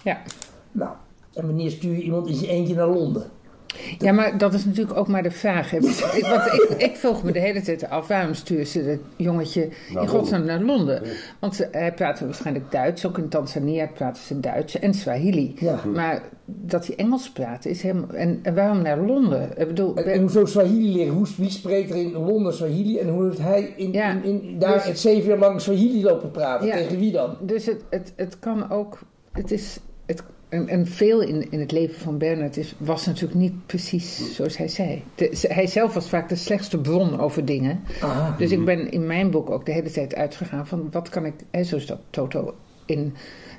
Ja. 0.05 0.23
Nou, 0.73 0.91
en 1.33 1.47
wanneer 1.47 1.71
stuur 1.71 1.95
je 1.95 2.03
iemand 2.03 2.29
in 2.29 2.35
zijn 2.35 2.51
eentje 2.51 2.75
naar 2.75 2.89
Londen? 2.89 3.31
Ja, 3.99 4.13
maar 4.13 4.39
dat 4.39 4.55
is 4.55 4.65
natuurlijk 4.65 4.99
ook 4.99 5.09
maar 5.09 5.23
de 5.23 5.31
vraag. 5.31 5.71
hè. 5.71 5.81
Want 5.81 5.99
ik, 5.99 6.75
ik 6.79 6.97
vroeg 6.97 7.23
me 7.23 7.33
de 7.33 7.39
hele 7.39 7.61
tijd 7.63 7.89
af, 7.91 8.07
waarom 8.09 8.35
stuurt 8.35 8.69
ze 8.69 8.85
dat 8.87 8.99
jongetje 9.17 9.69
in 10.01 10.09
godsnaam 10.09 10.45
naar 10.45 10.61
Londen? 10.61 11.03
Want 11.39 11.55
ze, 11.57 11.69
hij 11.71 11.93
praatte 11.93 12.25
waarschijnlijk 12.25 12.71
Duits, 12.71 13.07
ook 13.07 13.19
in 13.19 13.29
Tanzania 13.29 13.87
praten 13.95 14.23
ze 14.23 14.41
Duits 14.41 14.79
en 14.79 14.95
Swahili. 14.95 15.55
Ja. 15.59 15.81
Maar 15.95 16.23
dat 16.45 16.87
hij 16.87 16.97
Engels 16.97 17.31
praat 17.31 17.65
is 17.67 17.83
helemaal... 17.83 18.09
En, 18.15 18.39
en 18.43 18.55
waarom 18.55 18.83
naar 18.83 18.99
Londen? 18.99 19.51
Ik 19.57 19.67
bedoel, 19.67 19.97
En, 19.97 20.05
en 20.13 20.21
hoezo 20.21 20.45
Swahili 20.45 20.93
leren? 20.93 21.15
Hoe, 21.15 21.27
wie 21.37 21.51
spreekt 21.51 21.91
er 21.91 21.97
in 21.97 22.13
Londen 22.13 22.55
Swahili? 22.55 22.99
En 22.99 23.09
hoe 23.09 23.25
heeft 23.25 23.39
hij 23.39 23.73
in, 23.77 23.93
Ja, 23.93 24.11
in, 24.23 24.25
in- 24.43 24.59
daar 24.59 24.73
dus- 24.75 24.85
het 24.85 24.99
zeven 24.99 25.29
jaar 25.29 25.39
lang 25.39 25.61
Swahili 25.61 26.03
lopen 26.03 26.31
praten? 26.31 26.67
Ja. 26.67 26.77
Tegen 26.77 26.99
wie 26.99 27.13
dan? 27.13 27.37
Dus 27.41 27.67
het, 27.67 27.85
het, 27.91 28.13
het 28.17 28.39
kan 28.39 28.71
ook. 28.71 28.99
Het 29.33 29.51
is. 29.51 29.79
Het, 30.07 30.23
en, 30.53 30.69
en 30.69 30.87
veel 30.87 31.21
in, 31.21 31.51
in 31.51 31.61
het 31.61 31.73
leven 31.73 31.95
van 32.01 32.19
Bernard 32.19 32.57
is, 32.57 32.75
was 32.79 33.07
natuurlijk 33.07 33.41
niet 33.41 33.67
precies 33.67 34.35
zoals 34.35 34.57
hij 34.57 34.69
zei. 34.69 35.03
De- 35.15 35.47
hij 35.49 35.67
zelf 35.67 35.95
was 35.95 36.09
vaak 36.09 36.29
de 36.29 36.37
slechtste 36.37 36.79
bron 36.79 37.21
over 37.21 37.45
dingen. 37.45 37.81
Ah, 38.01 38.39
Dus 38.39 38.51
ik 38.51 38.65
ben 38.65 38.91
in 38.91 39.07
mijn 39.07 39.31
boek 39.31 39.51
ook 39.51 39.67
de 39.67 39.73
hele 39.73 39.91
tijd 39.91 40.15
uitgegaan 40.15 40.67
van 40.67 40.89
wat 40.91 41.09
kan 41.09 41.25
ik. 41.27 41.35
Hè, 41.51 41.65
zoals 41.65 41.87
dat 41.87 41.99
Toto 42.11 42.55
in 42.87 43.15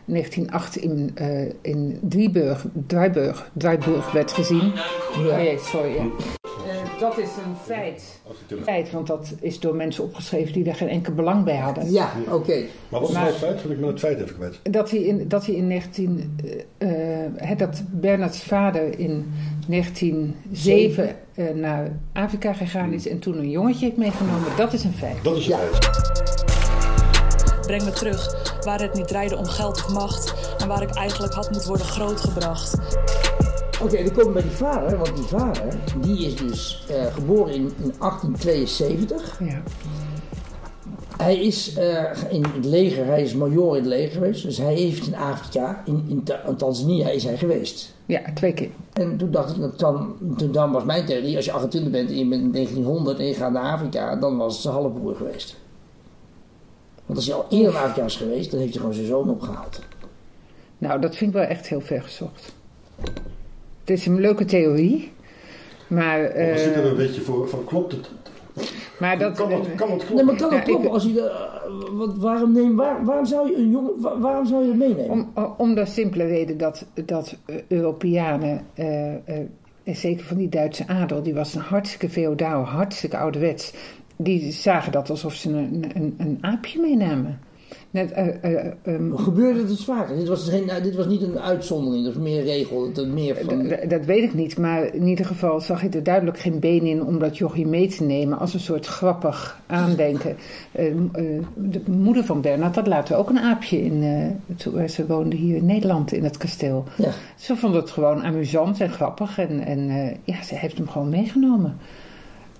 1908 0.05 0.75
in, 0.75 1.11
eh 1.15 1.49
in 1.61 1.97
Drieburg, 2.01 2.65
werd 4.13 4.31
gezien. 4.31 4.71
Oh 5.17 5.37
jee, 5.37 5.57
sorry. 5.59 5.95
ja. 5.95 6.05
Dat 7.03 7.17
is 7.17 7.29
een 7.45 7.55
feit. 7.65 8.19
feit. 8.63 8.91
Want 8.91 9.07
dat 9.07 9.33
is 9.39 9.59
door 9.59 9.75
mensen 9.75 10.03
opgeschreven 10.03 10.53
die 10.53 10.63
daar 10.63 10.75
geen 10.75 10.89
enkel 10.89 11.13
belang 11.13 11.43
bij 11.43 11.57
hadden. 11.57 11.91
ja, 11.91 12.11
oké. 12.29 12.63
Maar 12.89 12.99
wat 12.99 13.09
is 13.09 13.15
Maar- 13.15 13.23
nou 13.23 13.33
het 13.35 13.43
feit? 13.43 13.61
Wil 13.61 13.71
ik 13.71 13.79
nou 13.79 13.91
het 13.91 13.99
feit 13.99 14.21
even 14.21 14.35
kwijt? 14.35 14.59
Dat 14.63 14.89
hij 14.89 14.99
in, 14.99 15.27
dat 15.27 15.45
hij 15.45 15.55
in 15.55 15.67
19. 15.67 16.35
eh, 16.77 17.51
eh, 17.51 17.57
dat 17.57 17.83
Bernards 17.91 18.39
vader 18.43 18.99
in 18.99 19.33
1907 19.67 21.15
eh, 21.35 21.49
naar 21.53 21.91
Afrika 22.13 22.53
gegaan 22.53 22.93
is 22.93 23.07
en 23.07 23.19
toen 23.19 23.37
een 23.37 23.49
jongetje 23.49 23.85
heeft 23.85 23.97
meegenomen, 23.97 24.55
dat 24.57 24.73
is 24.73 24.83
een 24.83 24.93
feit. 24.93 25.23
Dat 25.23 25.37
is 25.37 25.45
Ja. 25.45 25.57
feit. 25.57 26.01
Breng 27.65 27.83
me 27.83 27.91
terug 27.91 28.51
waar 28.65 28.81
het 28.81 28.93
niet 28.93 29.07
draaide 29.07 29.37
om 29.37 29.45
geld 29.45 29.77
of 29.85 29.93
macht. 29.93 30.33
En 30.61 30.67
waar 30.67 30.81
ik 30.81 30.89
eigenlijk 30.95 31.33
had 31.33 31.49
moeten 31.51 31.67
worden 31.69 31.87
grootgebracht. 31.87 32.77
Oké, 33.83 34.03
dan 34.03 34.11
komen 34.13 34.25
we 34.25 34.31
bij 34.31 34.41
die 34.41 34.51
vader. 34.51 34.97
Want 34.97 35.15
die 35.15 35.25
vader, 35.25 35.75
die 36.01 36.25
is 36.25 36.35
dus 36.35 36.85
eh, 36.89 37.05
geboren 37.13 37.53
in, 37.53 37.61
in 37.61 37.93
1872. 37.99 39.39
Ja. 39.39 39.61
Hij 41.17 41.39
is 41.39 41.73
eh, 41.75 42.03
in 42.29 42.43
het 42.43 42.65
leger, 42.65 43.05
hij 43.05 43.21
is 43.21 43.33
major 43.33 43.69
in 43.77 43.81
het 43.83 43.85
leger 43.91 44.11
geweest. 44.11 44.43
Dus 44.43 44.57
hij 44.57 44.73
heeft 44.73 45.07
in 45.07 45.15
Afrika, 45.15 45.81
in, 45.85 46.05
in, 46.07 46.23
Ta- 46.23 46.41
in 46.47 46.55
Tanzania 46.55 47.09
is 47.09 47.23
hij 47.23 47.37
geweest. 47.37 47.93
ja, 48.05 48.21
twee 48.33 48.53
keer. 48.53 48.69
En 48.93 49.17
toen 49.17 49.31
dacht 49.31 49.55
ik, 49.55 49.61
dat 49.61 49.79
dan, 49.79 50.15
toen 50.37 50.51
dan 50.51 50.71
was 50.71 50.83
mijn 50.83 51.05
theorie, 51.05 51.35
als 51.35 51.45
je 51.45 51.51
28 51.51 51.91
bent 51.91 52.09
en 52.09 52.17
je 52.17 52.27
bent 52.27 52.41
in 52.41 52.51
1900 52.51 53.19
en 53.19 53.25
je 53.25 53.33
gaat 53.33 53.51
naar 53.51 53.71
Afrika, 53.73 54.15
dan 54.15 54.37
was 54.37 54.53
het 54.53 54.61
zijn 54.61 54.73
halfbroer 54.73 55.15
geweest. 55.15 55.55
Want 57.05 57.17
als 57.19 57.27
hij 57.27 57.35
al 57.35 57.45
eerder 57.49 57.73
naar 57.73 57.83
Afrika 57.83 58.05
is 58.05 58.15
geweest, 58.15 58.51
dan 58.51 58.59
heeft 58.59 58.71
hij 58.71 58.79
gewoon 58.81 58.95
zijn 58.95 59.07
zoon 59.07 59.29
opgehaald. 59.29 59.79
Nou, 60.77 61.01
dat 61.01 61.15
vind 61.15 61.29
ik 61.29 61.37
wel 61.37 61.45
echt 61.47 61.67
heel 61.67 61.81
ver 61.81 62.01
gezocht. 62.01 62.53
Het 63.83 63.89
is 63.89 64.05
een 64.05 64.19
leuke 64.19 64.45
theorie, 64.45 65.11
maar. 65.87 66.19
Maar 66.19 66.21
we 66.33 66.53
zitten 66.57 66.83
er 66.83 66.89
een 66.89 66.95
beetje 66.95 67.21
voor 67.21 67.49
van 67.49 67.63
klopt 67.65 67.91
het? 67.91 68.09
maar 68.99 69.17
dat. 69.19 69.35
Kan 69.37 69.51
het, 69.51 69.75
kan 69.75 69.89
het 69.91 69.97
Nee, 69.97 70.05
kloppen? 70.07 70.25
maar 70.25 70.35
kan 70.35 70.49
het 70.49 70.57
Ja, 70.59 70.63
kloppen 70.63 70.87
ik- 70.87 70.93
als 70.93 71.03
je, 71.03 71.13
de, 71.13 71.21
eh, 71.21 71.97
wat, 71.97 72.17
waarom, 72.17 72.51
neem, 72.53 72.75
waar, 72.75 73.05
waarom 73.05 73.25
zou 73.25 73.49
je 73.51 73.57
een 73.57 73.69
jongen, 73.71 73.91
wa- 74.01 74.19
waarom 74.19 74.45
zou 74.45 74.61
je 74.63 74.67
het 74.69 74.77
meenemen? 74.77 75.09
Om, 75.09 75.31
om 75.57 75.75
de 75.75 75.85
simpele 75.85 76.25
reden 76.25 76.57
dat, 76.57 76.85
dat 77.05 77.37
eh, 77.45 77.55
Europeanen, 77.67 78.65
eh, 78.73 79.13
eh, 79.13 79.19
en 79.83 79.95
zeker 79.95 80.25
van 80.25 80.37
die 80.37 80.49
Duitse 80.49 80.87
adel, 80.87 81.23
die 81.23 81.33
was 81.33 81.53
een 81.55 81.61
hartstikke 81.61 82.09
feodaal, 82.09 82.63
hartstikke 82.63 83.17
ouderwets. 83.17 83.73
Die 84.17 84.51
zagen 84.51 84.91
dat 84.91 85.09
alsof 85.09 85.33
ze 85.33 85.49
een, 85.49 85.85
een, 85.93 86.15
een 86.17 86.37
aapje 86.41 86.79
meenamen. 86.81 87.39
Net, 87.93 88.11
eh, 88.11 88.27
eh, 88.41 88.71
ehm, 88.83 89.15
Gebeurde 89.15 89.59
het 89.59 89.67
dus 89.67 89.83
vaker? 89.83 90.15
Dit 90.15 90.27
was, 90.27 90.49
geen, 90.49 90.69
dit 90.83 90.95
was 90.95 91.05
niet 91.05 91.21
een 91.21 91.39
uitzondering, 91.39 92.05
dat 92.05 92.13
was 92.13 92.23
meer 92.23 92.43
regel. 92.43 92.93
Dat 92.93 93.07
meer 93.07 93.35
van, 93.35 93.75
dat 93.87 94.05
weet 94.05 94.23
ik 94.23 94.33
niet, 94.33 94.57
maar 94.57 94.93
in 94.93 95.07
ieder 95.07 95.25
geval 95.25 95.59
zag 95.59 95.81
je 95.81 95.89
er 95.89 96.03
duidelijk 96.03 96.39
geen 96.39 96.59
been 96.59 96.85
in 96.85 97.03
om 97.03 97.19
dat 97.19 97.37
jochie 97.37 97.67
mee 97.67 97.87
te 97.87 98.03
nemen 98.03 98.39
als 98.39 98.53
een 98.53 98.59
soort 98.59 98.85
grappig 98.85 99.59
aandenken. 99.67 100.35
Eh, 100.71 100.87
eh, 100.87 101.43
de 101.55 101.81
moeder 101.87 102.23
van 102.23 102.41
Bernard 102.41 102.75
had 102.75 102.87
later 102.87 103.15
ook 103.15 103.29
een 103.29 103.39
aapje 103.39 103.83
in, 103.83 104.03
eh, 104.57 104.87
ze 104.87 105.05
woonde 105.07 105.35
hier 105.35 105.55
in 105.55 105.65
Nederland 105.65 106.11
in 106.11 106.23
het 106.23 106.37
kasteel. 106.37 106.83
ja. 106.97 107.11
Ze 107.35 107.55
vond 107.55 107.75
het 107.75 107.89
gewoon 107.89 108.23
amusant 108.23 108.81
en 108.81 108.89
grappig 108.89 109.37
en, 109.37 109.59
en 109.59 109.89
eh, 109.89 110.15
ja, 110.23 110.43
ze 110.43 110.55
heeft 110.55 110.77
hem 110.77 110.87
gewoon 110.89 111.09
meegenomen. 111.09 111.77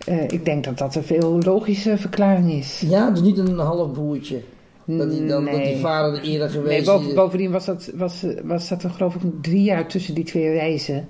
Eh, 0.06 0.24
ik 0.24 0.46
denk 0.46 0.63
dat 0.63 0.78
dat 0.78 0.96
een 0.96 1.04
veel 1.04 1.39
logische 1.39 1.98
verklaring 1.98 2.52
is. 2.52 2.80
ja, 2.80 3.10
dus 3.10 3.22
niet 3.22 3.38
een 3.38 3.58
halfbroertje. 3.58 4.41
Dat 4.86 5.10
die, 5.12 5.26
dan, 5.26 5.46
dat 5.46 5.54
die 5.54 5.63
Nee. 5.63 5.78
vader 5.80 6.13
er 6.19 6.24
eerder 6.26 6.50
geweest 6.50 6.86
Nee, 6.88 6.96
boven- 6.98 7.15
bovendien 7.15 7.52
was, 7.52 7.65
dat, 7.65 7.91
was, 7.96 8.24
was 8.43 8.69
dat 8.69 8.84
er 8.84 8.89
geloof 8.89 9.15
ik 9.15 9.22
drie 9.41 9.63
jaar 9.63 9.88
tussen 9.88 10.13
die 10.15 10.24
twee 10.24 10.52
reizen. 10.54 11.08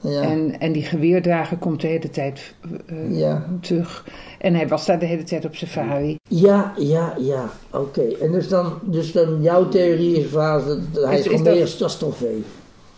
Ja. 0.00 0.22
En, 0.22 0.60
en 0.60 0.72
die 0.72 0.82
geweerdrager 0.82 1.56
komt 1.56 1.80
de 1.80 1.86
hele 1.86 2.10
tijd 2.10 2.54
eh, 2.86 3.18
Ja. 3.18 3.46
terug. 3.60 4.04
En 4.38 4.54
hij 4.54 4.68
was 4.68 4.86
daar 4.86 4.98
de 4.98 5.06
hele 5.06 5.22
tijd 5.22 5.44
op 5.44 5.54
safari. 5.56 6.16
Ja, 6.28 6.72
ja, 6.78 7.14
ja, 7.18 7.50
oké. 7.70 8.02
En 8.20 8.32
dus 8.32 8.48
dan, 8.48 8.72
dus 8.82 9.12
dan 9.12 9.42
jouw 9.42 9.68
theorie 9.68 10.16
is 10.16 10.26
vader, 10.30 10.66
dat, 10.66 10.94
dat 10.94 11.04
hij 11.04 11.18
Is- 11.18 11.26
gewoon 11.26 11.44
dat- 11.44 11.52
meer 11.54 11.62
als, 11.62 11.82
als 11.82 11.98
trofee. 11.98 12.44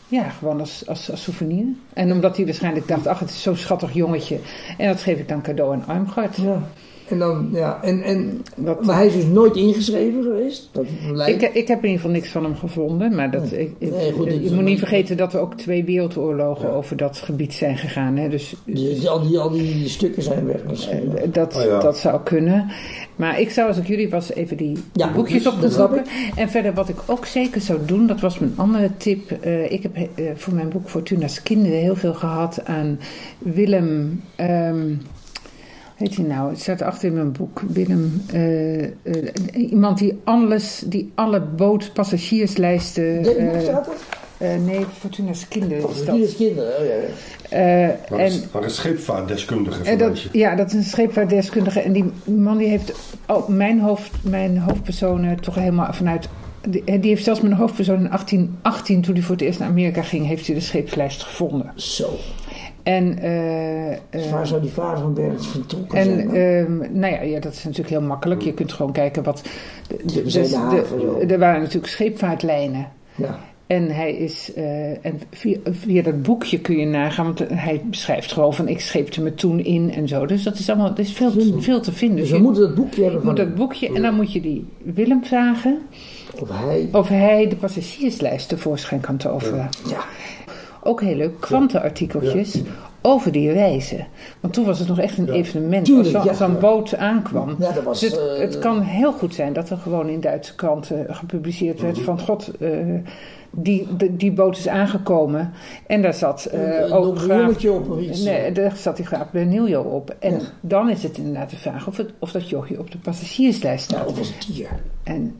Ja, 0.09 0.29
gewoon 0.29 0.61
als, 0.61 0.83
als, 0.87 1.11
als 1.11 1.23
souvenir. 1.23 1.65
En 1.93 2.12
omdat 2.12 2.37
hij 2.37 2.45
waarschijnlijk 2.45 2.89
dacht, 2.89 3.07
ach 3.07 3.19
het 3.19 3.29
is 3.31 3.43
zo'n 3.43 3.57
schattig 3.57 3.93
jongetje. 3.95 4.39
En 4.79 4.89
dat 4.89 5.01
geef 5.01 5.19
ik 5.19 5.29
dan 5.29 5.43
cadeau 5.43 5.73
aan 5.75 5.87
Armgard. 5.87 6.37
Ja. 6.37 6.69
En 7.09 7.19
dan, 7.19 7.49
ja, 7.53 7.79
en, 7.83 8.03
en, 8.03 8.42
Wat- 8.57 8.85
maar 8.85 8.97
hij 8.97 9.07
is 9.07 9.12
dus 9.14 9.25
nooit 9.27 9.57
ingeschreven 9.57 10.23
geweest. 10.23 10.69
Dat 10.73 10.85
lijkt. 11.12 11.42
Ik, 11.42 11.55
ik 11.55 11.69
heb 11.69 11.79
in 11.79 11.85
ieder 11.85 12.01
geval 12.01 12.11
niks 12.16 12.29
van 12.29 12.45
hem 12.45 12.55
gevonden. 12.57 13.14
Maar 13.14 13.31
dat, 13.31 13.53
ik, 13.53 13.71
ik- 13.79 13.90
Nee, 13.90 14.12
goed, 14.12 14.33
je 14.33 14.51
moet 14.55 14.64
niet 14.64 14.79
vergeten 14.79 15.16
dat 15.16 15.33
er 15.35 15.40
ook 15.40 15.55
twee 15.55 15.85
wereldoorlogen 15.85 16.71
over 16.73 16.97
dat 16.97 17.16
gebied 17.16 17.55
zijn 17.55 17.77
gegaan. 17.79 18.16
Hè? 18.16 18.29
Dus 18.29 18.55
die, 18.64 19.09
al, 19.09 19.29
die, 19.29 19.38
al 19.38 19.51
die 19.51 19.88
stukken 19.88 20.23
zijn 20.23 20.47
weg 20.47 20.61
misschien. 20.69 21.16
eh, 21.16 21.29
dat, 21.33 21.57
Oh 21.57 21.62
ja. 21.62 21.81
dat 21.81 21.99
zou 21.99 22.21
kunnen. 22.23 22.71
Maar 23.16 23.40
ik 23.40 23.51
zou 23.51 23.69
als 23.69 23.79
ik 23.79 23.87
jullie 23.87 24.11
was 24.11 24.33
even 24.33 24.57
die, 24.57 24.77
Ja, 24.92 25.12
boekjes 25.12 25.42
dat 25.42 25.53
opgezoeken. 25.55 26.05
snap 26.07 26.37
En 26.37 26.49
verder 26.49 26.75
wat 26.75 26.88
ik 26.88 26.97
ook 27.07 27.27
zeker 27.27 27.61
zou 27.61 27.79
doen, 27.87 28.07
dat 28.07 28.21
was 28.21 28.38
mijn 28.38 28.53
andere 28.57 28.90
tip. 28.97 29.31
Eh, 29.31 29.73
ik 29.73 29.83
heb 29.83 29.97
eh, 29.97 30.25
voor 30.35 30.55
mijn 30.55 30.69
boek 30.69 30.88
Fortuna's 30.88 31.42
Kinderen 31.42 31.79
heel 31.79 31.97
veel 31.97 32.14
gehad 32.14 32.61
aan 32.64 32.99
Willem... 33.38 34.21
ehm 34.37 34.95
Weet 35.97 36.15
je 36.15 36.23
nou, 36.23 36.51
het 36.51 36.61
staat 36.61 36.83
achter 36.83 37.09
in 37.09 37.15
mijn 37.15 37.33
boek. 37.33 37.63
Willem, 37.69 38.23
eh, 38.33 38.85
eh, 38.85 38.91
iemand 39.53 39.99
die 39.99 40.19
alles, 40.25 40.83
die 40.87 41.13
alle 41.15 41.41
bootpassagierslijsten. 41.41 43.37
Eh, 43.37 43.61
staat 43.61 43.89
nee, 44.39 44.85
Fortuna's 44.99 45.49
kinderen. 45.49 45.83
Fortuna's 45.83 46.37
kinderen, 46.37 46.79
oh 46.79 46.85
ja. 46.85 46.93
Eh, 47.49 47.89
Maar 48.11 48.19
en, 48.19 48.33
een, 48.33 48.43
maar 48.53 48.63
een 48.63 48.71
scheepvaartdeskundige 48.71 49.83
en 49.83 49.99
dat, 49.99 50.21
ja, 50.33 50.55
dat 50.55 50.67
is 50.67 50.73
een 50.73 50.83
scheepvaartdeskundige. 50.83 51.81
En 51.81 51.93
die 51.93 52.05
man 52.25 52.57
die 52.59 52.69
heeft 52.69 52.93
oh, 53.27 53.49
mijn, 53.49 53.81
hoofd, 53.81 54.11
mijn 54.23 54.59
hoofdpersonen 54.59 55.41
toch 55.41 55.55
helemaal 55.55 55.93
vanuit... 55.93 56.29
Die, 56.69 56.85
die 56.85 57.11
heeft 57.11 57.25
zelfs 57.25 57.41
mijn 57.41 57.55
hoofdpersoon 57.55 57.99
in 57.99 58.09
1818, 58.09 59.03
toen 59.03 59.15
hij 59.15 59.23
voor 59.23 59.35
het 59.35 59.45
eerst 59.45 59.59
naar 59.59 59.69
Amerika 59.69 60.03
ging, 60.03 60.27
heeft 60.27 60.47
hij 60.47 60.55
de 60.55 60.61
scheepslijst 60.61 61.23
gevonden. 61.23 61.73
Zo. 61.75 62.09
En, 62.87 63.16
Dus 64.11 64.31
waar 64.31 64.46
zou 64.46 64.61
die 64.61 64.70
vader 64.70 64.99
van 65.03 65.14
Bernard 65.14 65.46
vertrokken 65.46 65.99
en 65.99 66.05
zijn? 66.05 66.29
ehm, 66.35 66.99
nou 66.99 67.12
ja, 67.14 67.22
ja, 67.22 67.40
dat 67.40 67.53
is 67.53 67.64
natuurlijk 67.64 67.90
heel 67.90 68.03
makkelijk. 68.03 68.42
Je 68.42 68.53
kunt 68.55 68.72
gewoon 68.72 68.92
kijken 68.92 69.22
wat. 69.22 69.42
De, 69.88 69.96
de, 70.05 70.22
dus 70.22 70.55
haven, 70.55 70.99
de- 70.99 71.33
er 71.35 71.38
waren 71.38 71.61
natuurlijk 71.61 71.87
scheepvaartlijnen. 71.92 72.88
ja. 73.14 73.38
En 73.66 73.90
hij 73.90 74.12
is, 74.16 74.53
eh, 74.55 74.90
en 75.07 75.20
via, 75.31 75.59
via 75.70 76.03
dat 76.03 76.22
boekje 76.22 76.61
kun 76.61 76.77
je 76.77 76.87
nagaan, 76.87 77.25
want 77.25 77.42
hij 77.53 77.83
beschrijft 77.85 78.33
gewoon 78.33 78.55
van 78.55 78.68
ik 78.68 78.81
scheepte 78.81 79.22
me 79.22 79.35
toen 79.35 79.61
in 79.64 79.92
en 79.92 80.09
zo. 80.09 80.27
Dus 80.27 80.42
dat 80.42 80.59
is 80.59 80.68
allemaal, 80.70 80.88
dat 80.88 80.99
is 80.99 81.12
veel, 81.12 81.31
te- 81.33 81.57
veel 81.61 81.81
te 81.81 81.92
vinden. 81.92 82.16
Dus 82.16 82.25
Dus 82.29 82.33
we 82.33 82.37
je 82.37 82.42
moeten 82.51 82.62
dat 82.62 82.75
boekje 82.75 83.03
hebben 83.03 83.20
van 83.20 83.29
moet 83.29 83.37
dat 83.38 83.55
boekje 83.55 83.92
en 83.94 84.03
dan 84.03 84.14
moet 84.14 84.33
je 84.33 84.40
die 84.40 84.66
Willem 84.83 85.25
vragen 85.25 85.79
of 86.40 86.49
hij... 86.53 86.88
of 86.92 87.09
hij 87.09 87.49
de 87.49 87.57
passagierslijst 87.57 88.49
tevoorschijn 88.49 89.01
kan 89.01 89.16
toveren. 89.16 89.68
Ja. 89.88 90.05
Ook 90.87 91.01
heel 91.01 91.16
leuk, 91.16 91.40
krantenartikeltjes 91.40 92.62
over 93.03 93.33
die 93.33 93.53
reizen. 93.53 94.07
Want 94.40 94.55
toen 94.55 94.64
was 94.64 94.79
het 94.79 94.88
nog 94.88 94.99
echt 94.99 95.18
een 95.18 95.29
evenement 95.29 95.85
Tuurlijk, 95.85 96.14
als 96.14 96.25
zo'n 96.25 96.33
ja. 96.33 96.35
zo'n 96.35 96.59
boot 96.61 96.96
aankwam. 96.96 97.57
Ja, 97.59 97.72
dat 97.72 97.83
was, 97.85 98.01
Dus 98.01 98.11
het, 98.11 98.20
eh, 98.20 98.38
het 98.38 98.59
kan 98.59 98.81
heel 98.83 99.12
goed 99.12 99.35
zijn 99.35 99.53
dat 99.53 99.70
er 99.70 99.77
gewoon 99.77 100.09
in 100.09 100.20
Duitse 100.20 100.55
kranten 100.55 101.07
gepubliceerd 101.09 101.81
werd 101.81 101.99
van 101.99 102.20
god, 102.20 102.51
eh, 102.61 102.70
die, 103.51 103.87
die, 103.96 104.16
die 104.16 104.33
boot 104.33 104.57
is 104.57 104.68
aangekomen. 104.68 105.53
En 105.87 106.03
daar 106.03 106.14
zat 106.14 106.44
eh, 106.44 106.81
Een 106.81 106.92
ook 106.92 107.18
graaf, 107.18 107.64
op 107.64 107.90
of 107.90 108.01
iets. 108.01 108.22
Nee, 108.22 108.53
daar 108.53 108.77
zat 108.77 108.96
die 108.96 109.07
graaf 109.07 109.31
Berniljo 109.31 109.81
op. 109.83 110.16
En 110.18 110.33
Ja. 110.33 110.40
dan 110.61 110.90
is 110.90 111.03
het 111.03 111.18
inderdaad 111.18 111.51
de 111.51 111.57
vraag 111.57 111.87
of, 111.87 111.96
het, 111.96 112.11
of 112.18 112.33
dat 112.33 112.49
jochie 112.49 112.79
op 112.79 112.90
de 112.90 112.99
passagierslijst 112.99 113.85
staat. 113.85 114.01
Ja, 114.01 114.07
of 114.07 114.18
was 114.18 114.35
het 114.35 114.44
hier? 114.44 114.68
En, 115.03 115.38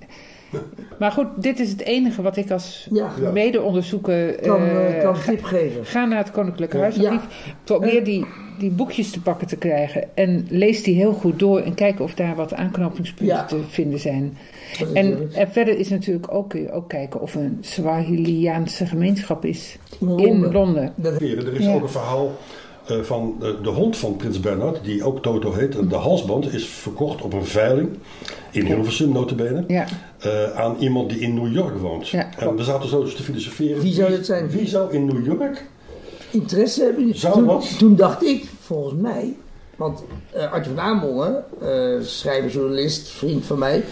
maar 1.01 1.13
goed, 1.13 1.27
dit 1.37 1.59
is 1.61 1.71
het 1.71 1.81
enige 1.83 2.23
wat 2.23 2.37
ik 2.37 2.51
als 2.51 2.89
Ja. 2.93 3.11
Mede-onderzoeker... 3.33 4.35
Kan, 4.35 4.61
eh, 4.63 4.97
eh, 4.97 5.03
kan 5.03 5.17
ga- 5.17 5.31
tip 5.31 5.43
geven. 5.45 5.85
Ga 5.87 6.05
naar 6.05 6.19
het 6.19 6.31
Koninklijke 6.31 6.77
Ja. 6.77 6.83
Huisarchief. 6.83 7.53
Probeer 7.65 8.05
die, 8.05 8.27
die 8.59 8.71
boekjes 8.71 9.11
te 9.11 9.21
pakken 9.21 9.47
te 9.47 9.57
krijgen. 9.57 10.09
En 10.17 10.47
lees 10.51 10.83
die 10.83 10.95
heel 10.95 11.13
goed 11.13 11.39
door. 11.39 11.61
En 11.61 11.75
kijk 11.75 12.01
of 12.01 12.15
daar 12.15 12.35
wat 12.35 12.55
aanknopingspunten 12.55 13.37
Ja. 13.37 13.45
te 13.45 13.61
vinden 13.69 13.99
zijn. 14.01 14.37
En, 14.95 15.31
verder 15.51 15.79
is 15.79 15.89
natuurlijk 15.89 16.33
ook, 16.35 16.49
kun 16.49 16.61
je 16.61 16.73
ook 16.73 16.89
kijken 16.89 17.21
of 17.21 17.35
er 17.35 17.41
een 17.41 17.59
Swahiliaanse 17.61 18.87
gemeenschap 18.87 19.45
is. 19.45 19.79
In 20.01 20.09
In 20.09 20.15
Londen. 20.15 20.53
Londen. 20.53 20.93
Dat- 20.97 21.21
Er 21.21 21.55
is 21.55 21.65
Ja. 21.65 21.75
ook 21.75 21.83
een 21.83 21.89
verhaal 21.89 22.33
eh, 22.87 23.01
van 23.01 23.37
eh, 23.41 23.49
de 23.63 23.69
hond 23.69 23.97
van 23.97 24.17
Prins 24.17 24.41
Bernhard, 24.41 24.85
die 24.85 25.05
ook 25.05 25.23
Toto 25.23 25.53
heet. 25.53 25.91
De 25.91 25.97
halsband 25.97 26.55
is 26.55 26.67
verkocht 26.67 27.23
op 27.23 27.33
een 27.33 27.47
veiling 27.47 27.89
in 28.51 28.67
Hilversum, 28.67 29.13
notabene. 29.13 29.65
Ja. 29.67 29.87
eh, 30.19 30.53
aan 30.53 30.77
iemand 30.79 31.11
die 31.11 31.21
in 31.21 31.35
New 31.35 31.53
York 31.55 31.79
woont. 31.79 32.09
Ja, 32.09 32.29
en 32.39 32.57
we 32.57 32.65
zaten 32.65 32.89
zo 32.89 33.03
dus 33.03 33.15
te 33.15 33.23
filosoferen. 33.23 33.83
Wie 33.83 33.93
zou 33.93 34.11
dit 34.11 34.27
zijn? 34.27 34.51
Wie 34.51 34.67
zou 34.67 34.93
in 34.93 35.05
New 35.05 35.27
York? 35.27 35.65
interesse 36.31 36.83
hebben. 36.83 37.15
Zou 37.15 37.35
toen, 37.35 37.45
wat? 37.45 37.79
toen 37.79 37.97
dacht 37.97 38.25
ik, 38.25 38.49
volgens 38.61 39.01
mij, 39.01 39.37
want 39.77 40.03
eh 40.31 40.53
Arthur 40.53 40.75
van 40.75 40.85
Amerongen, 40.85 41.45
schrijver, 42.03 42.51
journalist, 42.51 43.09
vriend 43.09 43.45
van 43.45 43.59
mij, 43.59 43.85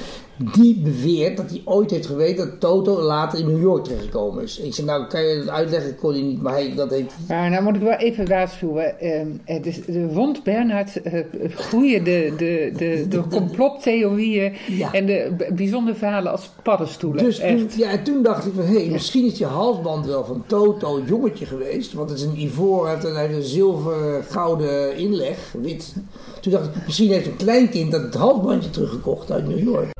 die 0.55 0.81
beweert 0.83 1.37
dat 1.37 1.51
hij 1.51 1.63
ooit 1.65 1.91
heeft 1.91 2.07
geweten 2.07 2.47
dat 2.49 2.61
Toto 2.61 3.01
later 3.03 3.39
in 3.39 3.47
New 3.47 3.61
York 3.63 3.85
terechtgekomen 3.85 4.43
is. 4.43 4.59
Ik 4.59 4.75
zei, 4.75 4.87
nou 4.87 5.07
kan 5.07 5.23
je 5.23 5.35
het 5.39 5.49
uitleggen, 5.49 5.97
kon 5.97 6.13
hij 6.13 6.23
niet, 6.23 6.43
maar 6.43 6.53
hij, 6.53 6.73
dat 6.77 6.91
heeft 6.91 7.13
Maar 7.29 7.51
nou 7.51 7.63
moet 7.63 7.75
ik 7.77 7.83
wel 7.83 7.93
even 7.97 8.29
waarschuwen. 8.29 9.01
ehm, 9.01 9.27
het 9.45 9.67
is 9.67 9.85
de 9.85 10.07
rond 10.13 10.43
Bernhard 10.43 11.03
eh, 11.03 11.25
groeien 11.55 12.05
de, 12.05 12.33
de, 12.37 12.73
de, 12.77 13.07
de 13.09 13.23
complottheorieën 13.31 14.53
Ja. 14.69 14.93
en 14.93 15.07
de 15.07 15.33
bijzondere 15.55 15.97
verhalen 15.97 16.33
als 16.33 16.51
paddenstoelen. 16.63 17.25
Dus 17.25 17.39
toen, 17.39 17.69
ja, 17.77 17.91
en 17.91 18.03
toen 18.05 18.23
dacht 18.23 18.47
ik 18.47 18.53
van, 18.55 18.65
hé, 18.65 18.89
misschien 18.91 19.25
is 19.27 19.35
die 19.37 19.47
halsband 19.47 20.07
wel 20.07 20.25
van 20.25 20.45
Toto 20.47 20.97
een 20.97 21.05
jongetje 21.07 21.47
geweest. 21.47 21.93
Want 21.93 22.11
het 22.11 22.19
is 22.19 22.25
een 22.25 22.41
ivoor, 22.41 22.89
het 22.89 23.03
heeft 23.03 23.35
een 23.35 23.43
zilver, 23.43 24.25
gouden 24.31 24.97
inleg, 24.97 25.53
wit. 25.61 25.95
Toen 26.41 26.53
dacht 26.53 26.65
ik, 26.65 26.71
misschien 26.87 27.11
heeft 27.11 27.27
een 27.27 27.37
kleinkind 27.37 27.93
dat 27.93 28.03
het 28.03 28.15
halsbandje 28.15 28.71
teruggekocht 28.71 29.31
uit 29.33 29.49
New 29.49 29.63
York. 29.63 29.93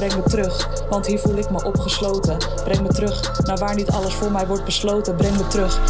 Breng 0.00 0.16
me 0.16 0.22
terug, 0.22 0.86
want 0.88 1.06
hier 1.06 1.18
voel 1.18 1.36
ik 1.36 1.50
me 1.50 1.64
opgesloten. 1.64 2.36
Breng 2.64 2.80
me 2.82 2.88
terug 2.88 3.40
naar 3.46 3.58
waar 3.58 3.74
niet 3.74 3.90
alles 3.90 4.14
voor 4.14 4.30
mij 4.32 4.46
wordt 4.46 4.64
besloten. 4.64 5.14
Breng 5.16 5.36
me 5.36 5.46
terug. 5.46 5.80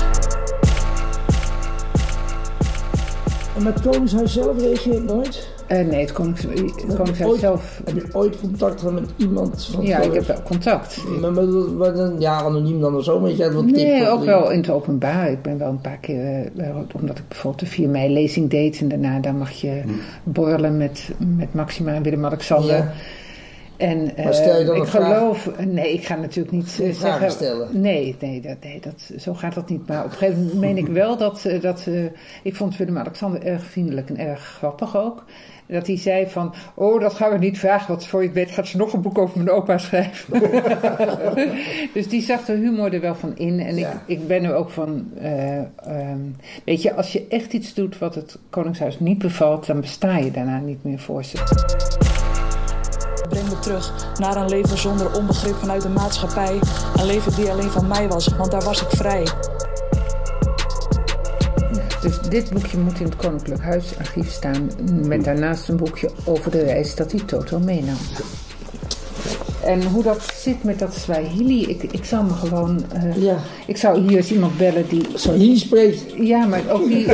En 3.57 3.63
met 3.63 3.81
Koningshuis 3.81 4.33
zelf 4.33 4.59
reageert 4.61 5.05
nooit? 5.05 5.49
Eh, 5.67 5.87
nee, 5.87 6.01
het 6.01 6.13
Koningshuis 6.13 7.23
Ooit- 7.23 7.41
zelf. 7.41 7.81
Heb 7.85 7.95
je 7.95 8.09
ooit 8.13 8.41
contact 8.41 8.81
gehad 8.81 8.95
met 9.01 9.11
iemand 9.17 9.69
van 9.73 9.85
Ja, 9.85 9.99
ik 9.99 10.13
heb 10.27 10.43
contact. 10.45 10.97
Maar 11.21 11.95
dan- 11.95 12.21
ja, 12.21 12.41
anoniem 12.41 12.81
dan 12.81 12.97
of 12.97 13.05
zo, 13.05 13.29
je 13.29 13.53
wat 13.53 13.67
tips. 13.67 13.83
Nee, 13.83 14.09
ook 14.09 14.25
wel 14.25 14.51
in 14.51 14.59
het 14.61 14.71
openbaar. 14.71 15.31
Ik 15.31 15.43
ben 15.43 15.59
wel 15.59 15.69
een 15.69 15.81
paar 15.81 15.99
keer, 15.99 16.51
eh, 16.57 16.77
omdat 17.01 17.19
ik 17.19 17.29
bijvoorbeeld 17.29 17.61
de 17.63 17.67
4 17.67 17.89
mei 17.89 18.13
lezing 18.13 18.51
deed. 18.51 18.81
En 18.81 18.89
daarna 18.89 19.19
dan 19.19 19.39
mag 19.39 19.51
je 19.51 19.83
borrelen 20.23 20.77
met, 20.77 21.11
met 21.37 21.55
Maxima 21.55 21.93
en 21.95 22.03
Willem-Alexander. 22.03 22.77
Ja. 22.77 22.93
En 23.81 24.17
eh, 24.17 24.25
Maar 24.25 24.35
stel 24.35 24.59
je 24.59 24.65
dan 24.65 24.75
ik 24.77 24.81
een 24.83 24.87
vraag? 24.89 25.19
geloof, 25.19 25.51
nee, 25.67 25.93
ik 25.93 26.07
ga 26.07 26.15
natuurlijk 26.17 26.55
niet 26.55 26.67
eh, 26.67 26.93
vragen 26.93 26.99
zeggen. 26.99 27.31
stellen? 27.31 27.81
Nee, 27.81 28.17
nee, 28.21 28.41
dat, 28.41 28.57
nee 28.63 28.81
dat, 28.81 29.21
zo 29.21 29.35
gaat 29.35 29.55
dat 29.55 29.69
niet. 29.69 29.87
Maar 29.87 30.05
op 30.05 30.11
een 30.11 30.17
gegeven 30.17 30.39
moment 30.43 30.61
meen 30.61 30.77
ik 30.77 30.87
wel 30.87 31.17
dat, 31.17 31.45
eh, 31.45 31.61
dat 31.61 31.85
eh, 31.87 32.05
ik 32.43 32.57
vond 32.57 32.77
Willem-Alexander 32.77 33.43
erg 33.43 33.65
vriendelijk 33.65 34.09
en 34.09 34.19
erg 34.19 34.41
grappig 34.41 34.97
ook. 34.97 35.25
Dat 35.67 35.87
hij 35.87 35.97
zei 35.97 36.27
van, 36.27 36.55
oh, 36.75 37.01
dat 37.01 37.15
gaan 37.15 37.33
we 37.33 37.39
niet 37.39 37.59
vragen, 37.59 37.89
want 37.89 38.07
voor 38.07 38.21
je 38.21 38.27
het 38.27 38.37
weet 38.37 38.51
gaat 38.51 38.67
ze 38.67 38.77
nog 38.77 38.93
een 38.93 39.01
boek 39.01 39.19
over 39.19 39.37
mijn 39.39 39.51
opa 39.51 39.79
schrijven. 39.79 40.41
dus 41.95 42.09
die 42.09 42.23
zag 42.23 42.45
de 42.45 42.53
humor 42.53 42.95
er 42.95 43.01
wel 43.01 43.15
van 43.15 43.37
in. 43.37 43.61
En 43.61 43.77
Ja. 43.77 44.03
ik, 44.07 44.19
ik 44.19 44.27
ben 44.27 44.45
er 44.45 44.55
ook 44.55 44.71
van, 44.71 45.11
eh, 45.21 45.59
ehm, 45.59 46.19
weet 46.65 46.83
je, 46.83 46.95
als 46.95 47.13
je 47.13 47.27
echt 47.29 47.53
iets 47.53 47.75
doet 47.75 47.99
wat 47.99 48.15
het 48.15 48.39
Koningshuis 48.51 49.01
niet 49.01 49.19
bevalt, 49.19 49.67
dan 49.67 49.81
besta 49.81 50.17
je 50.17 50.31
daarna 50.31 50.59
niet 50.59 50.85
meer 50.85 50.99
voor 50.99 51.25
ze. 51.25 52.00
Breng 53.31 53.49
me 53.49 53.59
terug 53.59 53.93
naar 54.19 54.37
een 54.37 54.49
leven 54.49 54.79
zonder 54.79 55.13
onbegrip 55.13 55.55
vanuit 55.55 55.83
de 55.83 55.89
maatschappij. 55.89 56.59
Een 56.97 57.07
leven 57.07 57.35
die 57.35 57.51
alleen 57.51 57.71
van 57.71 57.87
mij 57.87 58.09
was, 58.09 58.27
want 58.27 58.51
daar 58.51 58.65
was 58.65 58.83
ik 58.83 58.91
vrij. 58.91 59.27
Dus 62.01 62.21
dit 62.21 62.51
boekje 62.51 62.79
moet 62.79 62.99
in 62.99 63.05
het 63.05 63.17
Koninklijk 63.17 63.63
Huisarchief 63.63 64.31
staan. 64.31 64.71
Met 65.07 65.25
daarnaast 65.25 65.69
een 65.69 65.77
boekje 65.77 66.11
over 66.25 66.51
de 66.51 66.63
reis 66.63 66.95
dat 66.95 67.13
hij 67.13 67.21
Toto 67.21 67.59
meenam. 67.59 67.97
En 69.65 69.83
hoe 69.85 70.03
dat 70.03 70.19
zit 70.35 70.65
met 70.65 70.79
dat 70.79 70.95
Swahili, 70.95 71.67
ik, 71.67 71.83
ik 71.83 72.05
zou 72.05 72.25
me 72.25 72.33
gewoon. 72.33 72.85
eh, 72.93 73.23
Ja, 73.23 73.37
Ik 73.67 73.77
zou 73.77 74.01
hier 74.01 74.17
eens 74.17 74.31
iemand 74.33 74.57
bellen 74.59 74.89
die. 74.89 75.07
Swahili 75.15 75.59
spreekt. 75.59 76.05
Ja, 76.17 76.47
maar 76.47 76.61
ook 76.71 76.87
die, 76.89 77.07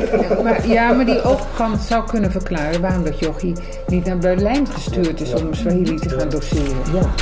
maar, 0.43 0.69
ja, 0.69 0.93
maar 0.93 1.07
die 1.07 1.23
ook 1.23 1.41
kan, 1.57 1.79
zou 1.89 2.07
kunnen 2.07 2.31
verklaren 2.31 2.81
waarom 2.81 3.05
dat 3.05 3.19
jochie 3.19 3.53
niet 3.87 4.05
naar 4.05 4.19
Berlijn 4.19 4.67
gestuurd 4.67 5.21
is 5.21 5.35
om 5.35 5.55
Swahili 5.55 5.97
te 5.97 6.09
gaan 6.09 6.29
doseren. 6.29 6.77
Ja. 6.95 7.15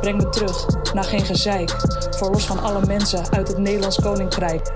Breng 0.00 0.16
me 0.22 0.28
terug 0.28 0.66
naar 0.94 1.04
geen 1.04 1.24
gezeik. 1.24 1.70
Verlos 2.10 2.44
van 2.46 2.62
alle 2.62 2.86
mensen 2.86 3.20
uit 3.30 3.48
het 3.48 3.58
Nederlands 3.58 4.00
Koninkrijk. 4.00 4.72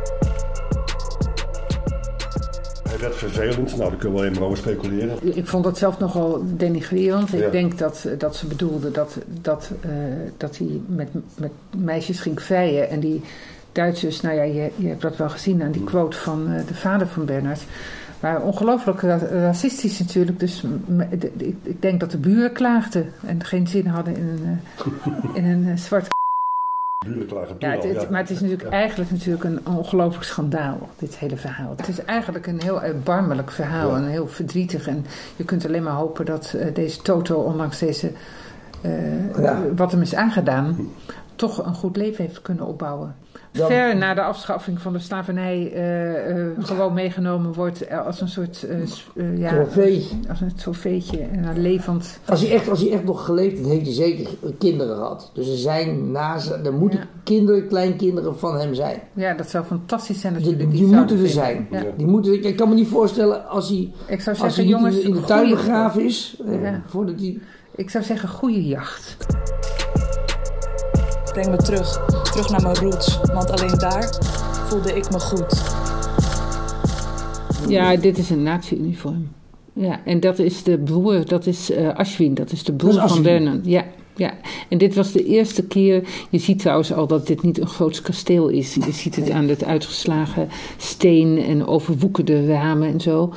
Werd 3.05 3.17
vervelend. 3.17 3.77
Nou, 3.77 3.91
daar 3.91 3.99
kunnen 3.99 4.13
we 4.13 4.25
alleen 4.25 4.33
maar 4.33 4.43
over 4.43 4.59
speculeren. 4.59 5.37
Ik 5.37 5.47
vond 5.47 5.65
dat 5.65 5.79
zelf 5.79 5.99
nogal 5.99 6.43
denigrerend. 6.57 7.35
Ik 7.35 7.53
denk 7.53 7.79
dat, 7.79 8.09
dat 8.19 8.37
ze 8.37 8.47
bedoelde 8.47 8.91
dat, 8.91 9.19
dat, 9.41 9.71
eh, 9.81 9.91
dat 10.37 10.59
hij 10.59 10.81
met, 10.87 11.09
met 11.37 11.51
meisjes 11.77 12.21
ging 12.21 12.43
vrijen. 12.43 12.91
En 12.91 13.01
die 13.01 13.23
Duitsers, 13.75 14.21
nou 14.21 14.35
ja, 14.35 14.43
je, 14.43 14.71
je 14.77 14.89
hebt 14.89 15.03
dat 15.03 15.17
wel 15.17 15.29
gezien 15.29 15.63
aan 15.63 15.73
die 15.73 15.85
quote 15.85 16.17
van 16.17 16.53
eh, 16.53 16.67
de 16.67 16.75
vader 16.75 17.07
van 17.07 17.25
Bernard. 17.25 17.63
waren 18.21 18.43
ongelooflijk 18.43 19.01
ra- 19.01 19.29
racistisch 19.31 19.99
natuurlijk. 19.99 20.41
Dus 20.41 20.65
ik, 21.63 21.83
denk 21.83 22.01
dat 22.01 22.11
de 22.11 22.19
buren 22.19 22.53
klaagden 22.53 23.13
en 23.27 23.45
geen 23.45 23.67
zin 23.67 23.87
hadden 23.87 24.17
in 24.17 24.29
een, 24.29 24.61
eh, 24.79 25.37
in 25.39 25.45
een 25.45 25.69
eh, 25.69 25.77
zwart 25.77 26.14
Buren 27.05 27.27
klagen 27.27 27.57
ja, 27.59 27.71
het, 27.71 28.11
maar 28.11 28.21
het 28.21 28.31
is 28.31 28.41
natuurlijk 28.41 28.69
eigenlijk 28.71 29.11
natuurlijk 29.11 29.45
een 29.45 29.61
ongelooflijk 29.67 30.25
schandaal, 30.25 30.89
dit 30.99 31.17
hele 31.17 31.37
verhaal. 31.37 31.75
Het 31.77 31.89
is 31.89 32.05
eigenlijk 32.05 32.47
een 32.47 32.63
heel 32.63 32.83
erbarmelijk 32.83 33.51
verhaal 33.51 33.97
en 33.97 34.07
heel 34.07 34.29
verdrietig. 34.29 34.89
En 34.89 35.07
je 35.37 35.45
kunt 35.45 35.67
alleen 35.67 35.83
maar 35.83 35.93
hopen 35.93 36.25
dat 36.25 36.55
eh, 36.59 36.75
deze 36.75 37.03
Toto, 37.03 37.37
ondanks 37.41 37.79
deze, 37.79 38.11
eh, 38.81 39.37
Ja. 39.39 39.63
wat 39.77 39.93
hem 39.93 40.01
is 40.01 40.15
aangedaan, 40.15 40.77
toch 41.37 41.67
een 41.67 41.75
goed 41.75 41.97
leven 41.97 42.25
heeft 42.25 42.43
kunnen 42.43 42.67
opbouwen. 42.67 43.15
Dan- 43.53 43.67
Ver 43.69 43.97
na 43.97 44.15
de 44.15 44.23
afschaffing 44.23 44.81
van 44.81 44.93
de 44.93 44.99
slavernij 44.99 45.73
eh, 45.73 46.31
eh, 46.41 46.47
gewoon 46.59 46.93
meegenomen 46.95 47.53
wordt 47.53 47.91
als 47.91 48.21
een 48.21 48.29
soort 48.29 48.63
eh, 48.63 48.81
eh, 49.17 49.39
ja, 49.39 49.49
Trofee. 49.53 50.09
als 50.29 50.41
een 50.41 50.55
trofeetje 50.55 51.19
en 51.19 51.61
levend. 51.61 52.19
Als 52.25 52.41
hij, 52.41 52.53
echt, 52.53 52.69
als 52.69 52.81
hij 52.81 52.93
echt 52.93 53.05
nog 53.05 53.25
geleefd 53.25 53.57
heeft, 53.57 53.69
heeft 53.69 53.85
hij 53.85 53.95
zeker 53.95 54.29
kinderen 54.59 54.97
gehad. 54.97 55.31
Dus 55.35 55.49
er 55.49 55.57
zijn 55.57 56.11
naast, 56.11 56.51
er 56.51 56.73
moeten 56.73 56.99
Ja. 56.99 57.07
kinderen, 57.25 57.69
kleinkinderen 57.69 58.39
van 58.39 58.59
hem 58.59 58.75
zijn. 58.75 59.01
Ja, 59.13 59.35
dat 59.35 59.49
zou 59.51 59.65
fantastisch 59.65 60.21
zijn 60.21 60.35
als 60.35 60.43
Die, 60.43 60.57
die, 60.57 60.69
die 60.69 60.87
moeten 60.87 61.21
er 61.23 61.29
zijn. 61.29 61.67
Ja. 61.71 61.83
Die 61.97 62.07
moeten, 62.07 62.45
ik 62.45 62.57
kan 62.57 62.69
me 62.69 62.75
niet 62.75 62.89
voorstellen 62.89 63.49
als 63.49 63.69
hij, 63.69 63.93
Ik 64.07 64.21
zou 64.21 64.31
als 64.37 64.39
hij 64.41 64.51
zeggen, 64.51 64.67
jongens, 64.69 64.95
in, 64.97 65.01
de- 65.01 65.07
in 65.09 65.15
de 65.15 65.21
tuin 65.27 65.51
begraven 65.51 66.05
is. 66.05 66.41
eh. 66.47 66.75
Voordat 66.87 67.21
hij... 67.21 67.39
Ik 67.77 67.91
zou 67.91 68.05
zeggen, 68.05 68.29
goede 68.29 68.67
jacht. 68.67 69.17
Breng 71.35 71.51
me 71.51 71.57
terug, 71.57 72.01
terug 72.23 72.51
naar 72.51 72.63
mijn 72.63 72.75
roots, 72.75 73.21
want 73.33 73.51
alleen 73.51 73.79
daar 73.79 74.19
voelde 74.67 74.93
ik 74.93 75.11
me 75.11 75.21
goed. 75.21 75.63
Ja, 77.69 77.97
dit 77.97 78.19
is 78.19 78.31
een 78.31 78.43
nazi-uniform. 78.43 79.29
Ja, 79.73 80.01
en 80.05 80.21
dat 80.21 80.39
is 80.39 80.63
de 80.63 80.79
broer, 80.79 81.27
dat 81.27 81.47
is 81.47 81.71
eh 81.71 81.95
Ashwin, 81.95 82.35
dat 82.35 82.53
is 82.53 82.65
de 82.65 82.73
broer 82.73 83.05
is 83.05 83.13
van. 83.13 83.23
Bernard. 83.23 83.67
Ja, 83.67 83.85
ja, 84.17 84.35
en 84.69 84.79
dit 84.79 84.95
was 84.95 85.13
de 85.13 85.25
eerste 85.25 85.67
keer. 85.67 86.09
Je 86.31 86.39
ziet 86.39 86.59
trouwens 86.59 86.93
al 86.93 87.07
dat 87.07 87.27
dit 87.27 87.43
niet 87.43 87.61
een 87.61 87.67
groots 87.67 88.01
kasteel 88.03 88.49
is. 88.49 88.75
Je 88.75 88.93
ziet 88.93 89.17
het 89.17 89.31
aan 89.31 89.49
het 89.49 89.65
uitgeslagen 89.65 90.49
steen 90.77 91.39
en 91.39 91.67
overwoekerde 91.67 92.47
ramen 92.47 92.89
en 92.89 93.01
zo. 93.01 93.33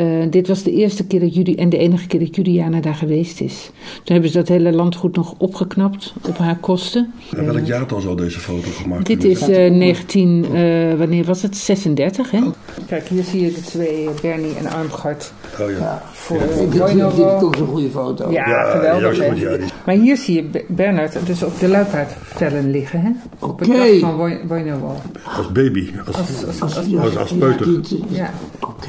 Eh, 0.00 0.06
dit 0.30 0.48
was 0.48 0.62
de 0.62 0.72
eerste 0.72 1.06
keer 1.06 1.20
dat 1.20 1.34
Judy, 1.34 1.54
en 1.54 1.68
de 1.68 1.78
enige 1.78 2.06
keer 2.06 2.20
dat 2.20 2.36
Juliana 2.36 2.80
daar 2.80 2.94
geweest 2.94 3.40
is. 3.40 3.70
Toen 4.04 4.12
hebben 4.14 4.30
ze 4.30 4.36
dat 4.38 4.48
hele 4.48 4.72
landgoed 4.72 5.16
nog 5.16 5.34
opgeknapt 5.38 6.12
op 6.28 6.38
haar 6.38 6.56
kosten. 6.58 7.12
En 7.36 7.44
welk 7.44 7.66
jaartal 7.66 8.00
zal 8.00 8.16
deze 8.16 8.38
foto 8.40 8.68
gemaakt 8.70 9.06
Dit 9.06 9.24
is 9.24 9.40
eh, 9.48 9.70
19, 9.72 10.44
eh, 10.44 10.94
wanneer 10.98 11.24
was 11.24 11.42
het? 11.42 11.56
36, 11.56 12.30
hè? 12.30 12.40
Kijk, 12.86 13.08
hier 13.08 13.22
zie 13.24 13.40
je 13.44 13.52
de 13.52 13.60
twee, 13.60 14.04
eh, 14.08 14.10
Bernie 14.22 14.54
en 14.54 14.66
Armgard. 14.66 15.32
Oh 15.60 15.70
ja. 15.70 16.02
Voor 16.12 16.36
Ja. 16.36 16.42
eh, 16.42 16.48
Dit, 16.48 16.58
dit, 16.58 16.72
dit 16.72 16.80
Boinovo. 16.80 17.36
is 17.36 17.42
ook 17.42 17.56
zo'n 17.56 17.66
goede 17.66 17.90
foto. 17.90 18.30
Ja, 18.30 18.48
Ja, 18.48 18.70
geweldig. 18.70 19.00
juist 19.02 19.20
hè. 19.20 19.28
goed, 19.28 19.38
ja, 19.38 19.56
die- 19.56 19.66
Maar 19.86 19.94
hier 19.94 20.16
zie 20.16 20.34
je 20.34 20.42
Be- 20.44 20.64
Bernard 20.68 21.26
dus 21.26 21.42
op 21.42 21.58
de 21.60 21.68
luipaardvellen 21.68 22.70
liggen, 22.70 23.00
hè? 23.00 23.10
Op 23.46 23.58
het 23.58 23.68
Oké. 23.68 23.76
dak 23.78 23.98
van 23.98 24.38
Boinovo. 24.48 24.94
Als 25.36 25.52
baby. 25.52 25.88
Als, 26.06 26.16
Als- 26.16 26.44
als- 26.46 26.60
Als, 26.60 26.76
als- 26.76 26.86
ja, 26.86 27.00
als- 27.00 27.16
als 27.16 27.30
ja, 27.30 27.36
peuter. 27.36 27.66
dit- 27.66 27.94
Ja. 28.08 28.30
Oké. 28.60 28.88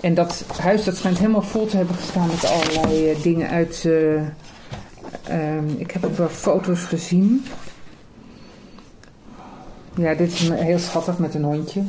En 0.00 0.14
dat 0.14 0.44
huis 0.60 0.84
dat 0.84 0.96
schijnt 0.96 1.18
helemaal 1.18 1.42
vol 1.42 1.66
te 1.66 1.76
hebben 1.76 1.96
gestaan 1.96 2.26
met 2.26 2.44
allerlei 2.44 3.10
eh, 3.10 3.22
dingen 3.22 3.48
uit. 3.48 3.84
eh, 3.84 4.14
ehm, 5.22 5.68
ik 5.76 5.90
heb 5.90 6.04
ook 6.04 6.16
wel 6.16 6.28
foto's 6.28 6.80
gezien. 6.80 7.44
Ja, 9.94 10.14
dit 10.14 10.32
is 10.32 10.48
heel 10.48 10.78
schattig 10.78 11.18
met 11.18 11.34
een 11.34 11.44
hondje. 11.44 11.82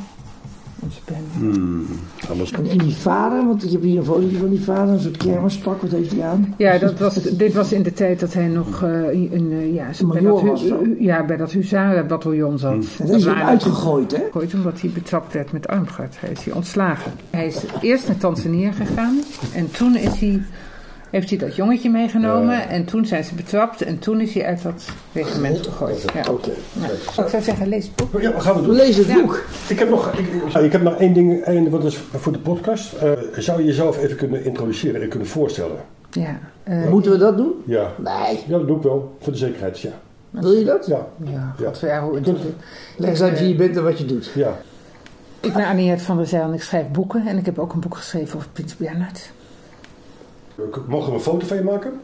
Bernie. 1.04 1.58
Hmm, 1.58 1.84
alles. 2.30 2.50
En, 2.52 2.66
en 2.68 2.78
die 2.78 2.94
vader, 2.94 3.46
want 3.46 3.64
ik 3.64 3.70
heb 3.70 3.82
hier 3.82 3.98
een 3.98 4.04
fotootje 4.04 4.36
van 4.38 4.48
die 4.48 4.60
vader, 4.60 4.94
een 4.94 5.00
soort 5.00 5.16
kermispak, 5.16 5.82
wat 5.82 5.90
heeft 5.90 6.12
hij 6.12 6.22
aan? 6.22 6.54
Ja, 6.58 6.78
dat 6.78 6.98
was, 6.98 7.14
dit 7.22 7.54
was 7.54 7.72
in 7.72 7.82
de 7.82 7.92
tijd 7.92 8.20
dat 8.20 8.32
hij 8.32 8.46
nog 8.46 8.82
eh, 8.82 8.90
een, 9.32 9.48
eh, 9.52 9.74
ja, 9.74 9.86
bij, 10.06 10.22
Major 10.22 10.44
dat, 10.44 10.50
was 10.50 10.62
ja, 10.98 11.24
bij 11.24 11.36
dat 11.36 11.52
huzarenbataljon 11.52 12.58
zat. 12.58 12.72
En 12.72 12.80
Dat 12.98 13.06
deze 13.06 13.18
is 13.18 13.24
waren- 13.24 13.44
uitgegooid, 13.46 14.10
hè? 14.10 14.22
gegooid 14.24 14.54
omdat 14.54 14.80
hij 14.80 14.90
betrapt 14.90 15.32
werd 15.32 15.52
met 15.52 15.68
armgard. 15.68 16.20
Hij 16.20 16.30
is 16.30 16.44
hier 16.44 16.54
ontslagen. 16.54 17.12
Hij 17.30 17.46
is 17.46 17.64
eerst 17.80 18.06
naar 18.06 18.16
Tanzania 18.16 18.72
gegaan 18.72 19.18
en 19.54 19.70
toen 19.70 19.96
is 19.96 20.20
hij, 20.20 20.42
heeft 21.12 21.28
hij 21.30 21.38
dat 21.38 21.56
jongetje 21.56 21.90
meegenomen 21.90 22.54
Ja. 22.54 22.68
en 22.68 22.84
toen 22.84 23.06
zijn 23.06 23.24
ze 23.24 23.34
betrapt 23.34 23.82
en 23.82 23.98
toen 23.98 24.20
is 24.20 24.34
hij 24.34 24.44
uit 24.44 24.62
dat 24.62 24.84
regiment 25.12 25.66
gegooid. 25.66 26.04
Ja. 26.14 26.30
Oké. 26.30 26.50
Ja. 26.72 26.86
Ik 26.86 27.28
zou 27.28 27.42
zeggen, 27.42 27.68
lees 27.68 27.84
het 27.84 27.96
boek. 27.96 28.20
Ja, 28.22 28.40
gaan 28.40 28.54
we 28.54 28.60
We 28.60 28.66
doen? 28.66 28.76
lezen 28.76 29.04
het 29.04 29.12
Ja. 29.12 29.20
boek. 29.20 29.44
Ik 29.68 29.78
heb 29.78 29.88
nog, 29.90 30.12
ik, 30.12 30.54
ik 30.62 30.72
heb 30.72 30.82
nog 30.82 30.96
één 30.96 31.12
ding, 31.12 31.40
één, 31.42 31.70
wat 31.70 31.84
is 31.84 31.96
voor 32.16 32.32
de 32.32 32.38
podcast. 32.38 32.92
Eh, 32.92 33.10
zou 33.36 33.60
je 33.60 33.66
jezelf 33.66 33.98
even 34.02 34.16
kunnen 34.16 34.44
introduceren 34.44 35.02
en 35.02 35.08
kunnen 35.08 35.28
voorstellen? 35.28 35.76
Ja, 36.10 36.38
eh, 36.62 36.88
Moeten 36.88 37.12
we 37.12 37.18
dat 37.18 37.36
doen? 37.36 37.52
Ja. 37.66 37.92
Nee. 37.98 38.40
Ja, 38.46 38.58
dat 38.58 38.66
doe 38.66 38.76
ik 38.76 38.82
wel. 38.82 39.16
Voor 39.20 39.32
de 39.32 39.38
zekerheid, 39.38 39.80
ja. 39.80 39.90
Wil 40.30 40.52
je 40.52 40.64
dat? 40.64 40.86
Ja. 40.86 41.06
ja, 41.24 41.54
Ja. 41.58 41.70
Ja, 41.80 42.02
hoe 42.02 42.20
Kunt- 42.20 42.38
Leg 42.96 43.10
eens 43.10 43.22
uit 43.22 43.38
wie 43.38 43.48
je 43.48 43.54
bent 43.54 43.76
en 43.76 43.82
wat 43.84 43.98
je 43.98 44.04
doet. 44.04 44.30
Ja. 44.34 44.56
Ik 45.40 45.52
ben 45.52 45.64
Aniette 45.66 46.04
van 46.04 46.16
der 46.16 46.26
Zijl 46.26 46.42
en 46.42 46.52
ik 46.52 46.62
schrijf 46.62 46.86
boeken 46.88 47.26
en 47.26 47.38
ik 47.38 47.46
heb 47.46 47.58
ook 47.58 47.72
een 47.72 47.80
boek 47.80 47.96
geschreven 47.96 48.36
over 48.36 48.48
Prins 48.52 48.76
Bernhard. 48.76 49.30
Mogen 50.88 51.08
we 51.08 51.14
een 51.14 51.20
foto 51.20 51.46
van 51.46 51.56
je 51.56 51.62
maken? 51.62 52.00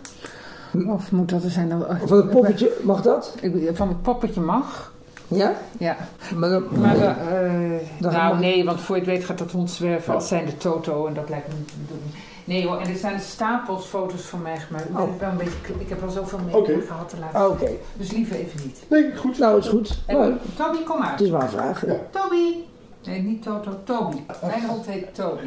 Of 0.89 1.13
moet 1.13 1.29
dat 1.29 1.45
er 1.45 1.51
zijn 1.51 1.69
dan... 1.69 1.85
Van 2.05 2.17
het 2.17 2.31
poppetje, 2.31 2.73
mag 2.83 3.03
dat? 3.03 3.35
Ik- 3.41 3.71
Van 3.77 3.89
het 3.89 4.03
poppetje 4.03 4.41
mag. 4.41 4.93
Ja? 5.29 5.53
Ja, 5.79 5.97
Maar 6.35 6.51
dan, 6.51 6.65
Maar 6.81 6.97
eh, 6.97 7.11
Dan 8.01 8.13
nou 8.13 8.29
mag- 8.33 8.41
nee, 8.41 8.65
want 8.65 8.81
voor 8.81 8.97
je 8.97 9.03
het 9.03 9.11
weet 9.11 9.25
gaat 9.25 9.39
dat 9.39 9.51
rondzwerven 9.51 10.13
Ja. 10.13 10.19
als 10.19 10.29
zijn 10.29 10.45
de 10.47 10.57
Toto 10.57 11.07
en 11.07 11.15
dat 11.15 11.29
lijkt 11.29 11.49
me 11.49 11.55
niet 11.59 11.69
te 11.69 11.75
doen. 11.89 12.01
Nee 12.45 12.67
hoor, 12.67 12.79
en 12.81 12.89
er 12.89 12.97
zijn 12.97 13.21
stapels 13.21 13.87
foto's 13.87 14.21
van 14.23 14.43
mij 14.43 14.59
gemaakt. 14.59 14.85
Ik, 14.85 14.93
ben 14.95 15.03
Oh. 15.03 15.19
wel 15.21 15.31
een 15.31 15.37
beetje, 15.37 15.53
ik 15.79 15.89
heb 15.89 16.03
al 16.03 16.11
zoveel 16.11 16.39
mee 16.47 16.57
Oké. 16.57 16.81
gehad 16.87 17.09
te 17.09 17.17
laten. 17.19 17.41
Ah, 17.41 17.51
Oké. 17.51 17.69
Dus 17.97 18.11
liever 18.13 18.37
even 18.37 18.61
niet. 18.65 18.79
Nee, 18.91 19.17
goed. 19.17 19.39
Nou, 19.39 19.59
is 19.59 19.69
goed. 19.69 19.99
En, 20.07 20.17
Nou, 20.19 20.33
Toby, 20.57 20.83
kom 20.85 20.99
maar. 20.99 21.11
het 21.11 21.21
is 21.21 21.31
maar 21.31 21.43
een 21.43 21.49
vraag. 21.49 21.87
Ja. 21.87 21.95
Toby! 22.11 22.55
Nee, 23.05 23.23
niet 23.23 23.43
Toto, 23.43 23.71
Toby. 23.85 24.17
Mijn 24.47 24.67
hond 24.67 24.87
heet 24.87 25.15
Toby. 25.15 25.43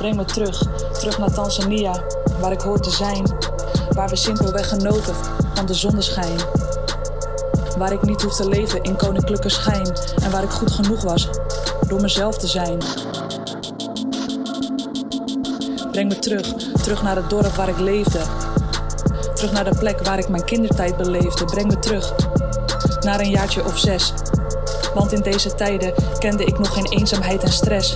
Breng 0.00 0.16
me 0.16 0.24
terug, 0.24 0.62
terug 0.92 1.18
naar 1.18 1.32
Tanzania, 1.32 2.02
waar 2.40 2.52
ik 2.52 2.60
hoor 2.60 2.80
te 2.80 2.90
zijn. 2.90 3.24
Waar 3.90 4.08
we 4.08 4.16
simpelweg 4.16 4.68
genoten 4.68 5.14
van 5.54 5.66
de 5.66 5.74
zonneschijn. 5.74 6.38
Waar 7.78 7.92
ik 7.92 8.02
niet 8.02 8.22
hoef 8.22 8.36
te 8.36 8.48
leven 8.48 8.82
in 8.82 8.96
koninklijke 8.96 9.48
schijn. 9.48 9.92
En 10.22 10.30
waar 10.30 10.42
ik 10.42 10.50
goed 10.50 10.70
genoeg 10.70 11.02
was 11.02 11.28
door 11.86 12.00
mezelf 12.00 12.38
te 12.38 12.46
zijn. 12.46 12.78
Breng 15.90 16.08
me 16.08 16.18
terug, 16.18 16.52
terug 16.82 17.02
naar 17.02 17.16
het 17.16 17.30
dorp 17.30 17.54
waar 17.54 17.68
ik 17.68 17.78
leefde. 17.78 18.20
Terug 19.34 19.52
naar 19.52 19.64
de 19.64 19.78
plek 19.78 20.04
waar 20.04 20.18
ik 20.18 20.28
mijn 20.28 20.44
kindertijd 20.44 20.96
beleefde. 20.96 21.44
Breng 21.44 21.66
me 21.66 21.78
terug 21.78 22.14
naar 23.00 23.20
een 23.20 23.30
jaartje 23.30 23.64
of 23.64 23.78
zes. 23.78 24.12
Want 24.94 25.12
in 25.12 25.20
deze 25.20 25.54
tijden 25.54 25.94
kende 26.18 26.44
ik 26.44 26.58
nog 26.58 26.72
geen 26.72 26.86
eenzaamheid 26.88 27.42
en 27.42 27.52
stress. 27.52 27.94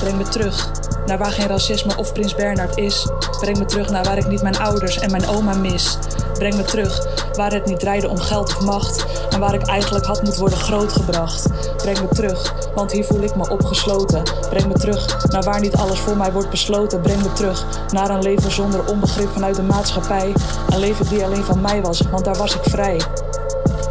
Breng 0.00 0.16
me 0.16 0.28
terug 0.28 0.70
naar 1.06 1.18
waar 1.18 1.30
geen 1.30 1.46
racisme 1.46 1.96
of 1.96 2.12
Prins 2.12 2.34
Bernhard 2.34 2.76
is. 2.76 3.08
Breng 3.40 3.58
me 3.58 3.64
terug 3.64 3.90
naar 3.90 4.04
waar 4.04 4.18
ik 4.18 4.28
niet 4.28 4.42
mijn 4.42 4.58
ouders 4.58 4.98
en 4.98 5.10
mijn 5.10 5.28
oma 5.28 5.54
mis. 5.54 5.98
Breng 6.32 6.54
me 6.56 6.62
terug 6.62 7.06
waar 7.36 7.52
het 7.52 7.66
niet 7.66 7.80
draaide 7.80 8.08
om 8.08 8.18
geld 8.18 8.56
of 8.56 8.60
macht. 8.60 9.04
En 9.30 9.40
waar 9.40 9.54
ik 9.54 9.66
eigenlijk 9.66 10.04
had 10.04 10.22
moeten 10.22 10.40
worden 10.40 10.58
grootgebracht. 10.58 11.46
Breng 11.76 12.00
me 12.00 12.08
terug, 12.08 12.54
want 12.74 12.92
hier 12.92 13.04
voel 13.04 13.22
ik 13.22 13.36
me 13.36 13.50
opgesloten. 13.50 14.22
Breng 14.48 14.66
me 14.66 14.74
terug 14.74 15.30
naar 15.30 15.42
waar 15.42 15.60
niet 15.60 15.76
alles 15.76 15.98
voor 15.98 16.16
mij 16.16 16.32
wordt 16.32 16.50
besloten. 16.50 17.00
Breng 17.00 17.22
me 17.22 17.32
terug 17.32 17.66
naar 17.92 18.10
een 18.10 18.22
leven 18.22 18.52
zonder 18.52 18.86
onbegrip 18.86 19.28
vanuit 19.32 19.56
de 19.56 19.62
maatschappij. 19.62 20.32
Een 20.70 20.78
leven 20.78 21.08
die 21.08 21.24
alleen 21.24 21.44
van 21.44 21.60
mij 21.60 21.82
was, 21.82 22.00
want 22.10 22.24
daar 22.24 22.36
was 22.36 22.54
ik 22.54 22.62
vrij. 22.62 23.00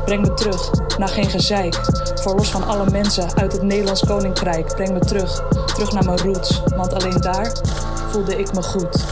Breng 0.10 0.28
me 0.28 0.34
terug 0.34 0.72
naar 0.98 1.08
geen 1.08 1.30
gezeik. 1.30 1.76
Verlos 2.15 2.52
van 2.52 2.63
alle 2.67 2.89
mensen 2.91 3.36
uit 3.36 3.52
het 3.52 3.62
Nederlands 3.62 4.06
Koninkrijk. 4.06 4.76
Breng 4.76 4.91
me 4.91 5.00
terug, 5.00 5.43
terug 5.65 5.91
naar 5.91 6.06
mijn 6.06 6.17
roots. 6.17 6.63
Want 6.76 6.93
alleen 6.93 7.22
daar 7.22 7.62
voelde 8.08 8.36
ik 8.39 8.54
me 8.54 8.63
goed. 8.63 9.06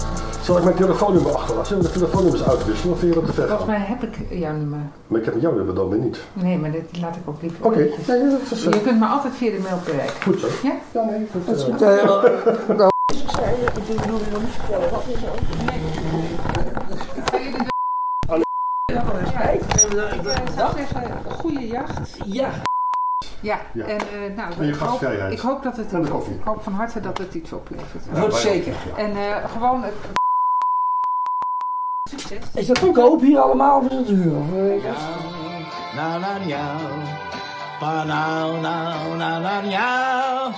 Zal 0.43 0.57
ik 0.57 0.63
mijn 0.63 0.75
telefoonnummer 0.75 1.35
achterlaten? 1.35 1.67
Zullen 1.67 1.83
we 1.83 1.89
de 1.89 1.99
telefoonnummers 1.99 2.43
uitwisselen 2.43 2.93
of 2.93 2.99
vind 2.99 3.13
je 3.13 3.19
dat 3.19 3.29
te 3.29 3.33
ver 3.33 3.47
Volgens 3.47 3.67
mij 3.67 3.79
heb 3.79 4.03
ik 4.03 4.17
jouw 4.29 4.55
nummer. 4.55 4.79
Maar 5.07 5.19
ik 5.19 5.25
heb 5.25 5.41
jouw 5.41 5.55
nummer 5.55 5.75
dan 5.75 5.89
weer 5.89 5.99
niet. 5.99 6.19
Nee, 6.33 6.57
maar 6.57 6.71
dit 6.71 6.99
laat 7.01 7.15
ik 7.15 7.21
ook 7.25 7.41
liever. 7.41 7.65
Oké. 7.65 7.77
eventjes. 7.77 8.07
Nee, 8.07 8.29
dat 8.29 8.51
is 8.51 8.63
Je 8.63 8.81
kunt 8.81 8.99
me 8.99 9.05
altijd 9.05 9.33
via 9.33 9.51
de 9.51 9.59
mail 9.59 9.79
bereiken. 9.85 10.21
goed 10.21 10.39
zo. 10.39 10.47
Ja? 10.63 10.73
Ja, 10.91 11.03
nee, 11.03 11.27
goed. 11.31 11.47
Dat 11.47 11.55
is 11.55 11.63
goed. 11.63 11.81
Eh, 11.81 12.77
nou, 12.77 12.89
Goede 21.29 21.67
jacht. 21.67 22.17
ja. 22.25 22.49
Ja, 23.41 23.59
Ja. 23.73 23.85
en 23.85 23.99
eh, 23.99 24.35
nou, 24.35 24.53
En 24.59 24.65
je 24.65 24.73
ik, 24.73 24.79
hoop, 24.79 24.89
gastvrijheid. 24.89 25.33
ik 25.33 25.39
hoop 25.39 25.63
dat 25.63 25.77
het 25.77 25.91
ik 25.93 26.43
hoop 26.43 26.63
van 26.63 26.73
harte 26.73 26.99
dat 26.99 27.17
het 27.17 27.33
iets 27.33 27.53
oplevert. 27.53 28.15
Dat 28.15 28.35
zeker. 28.35 28.75
En 28.97 29.15
eh, 29.15 29.49
gewoon 29.51 29.83
het 29.83 29.93
succes. 32.09 32.39
Is 32.53 32.67
dat 32.67 32.79
te 32.79 32.91
koop 32.91 33.21
hier 33.21 33.39
allemaal 33.39 33.77
of 33.79 33.85
is 33.89 33.97
het 33.97 34.07
huur? 34.07 34.35
Of, 34.37 34.53
eh, 34.53 34.93
na 35.95 36.17
na 36.17 36.37
na 36.37 36.83
na 37.79 38.03
na 38.03 39.15
na 39.15 39.39
na 39.39 39.61
na 39.61 40.51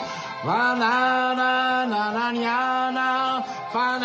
pa 0.43 0.73
na 0.75 1.33
na 1.33 1.85
na 1.85 2.11
na 2.11 2.31
na 2.31 2.89
na 2.91 3.43
pa 3.71 3.97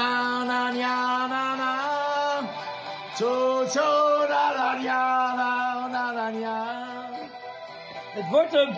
ja. 6.40 7.08
Het 8.14 8.28
wordt 8.30 8.54
een 8.54 8.76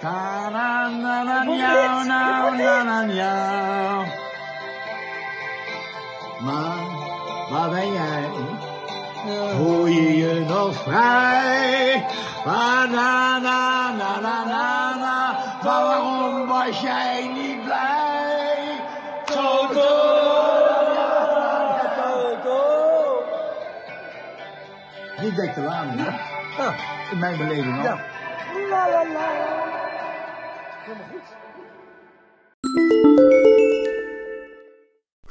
Ta 0.00 0.48
na 0.50 0.88
na 0.88 1.22
na 1.22 1.42
na 1.42 2.02
na 2.04 2.82
na 2.82 3.02
na 3.04 4.04
Maar 6.40 6.76
waar 7.50 7.70
ben 7.70 7.92
jij? 7.92 8.24
Voel 9.56 9.86
je 9.86 10.16
je 10.16 10.44
nog 10.48 10.74
vrij? 10.74 12.06
Na 12.44 12.86
na 12.86 13.38
na 13.38 13.90
na 13.90 14.20
na 14.20 14.94
na, 14.94 15.36
waarom 15.62 16.46
was 16.46 16.80
jij 16.80 17.30
niet 17.34 17.64
blij? 17.64 18.80
Toto! 19.24 20.02
Niet 25.20 25.36
dek 25.36 25.54
te 25.54 25.68
aan, 25.68 25.88
hè? 25.88 26.33
Ja, 26.56 27.10
in 27.10 27.18
mijn 27.18 27.38
beleving 27.38 27.88
ook. 27.88 28.00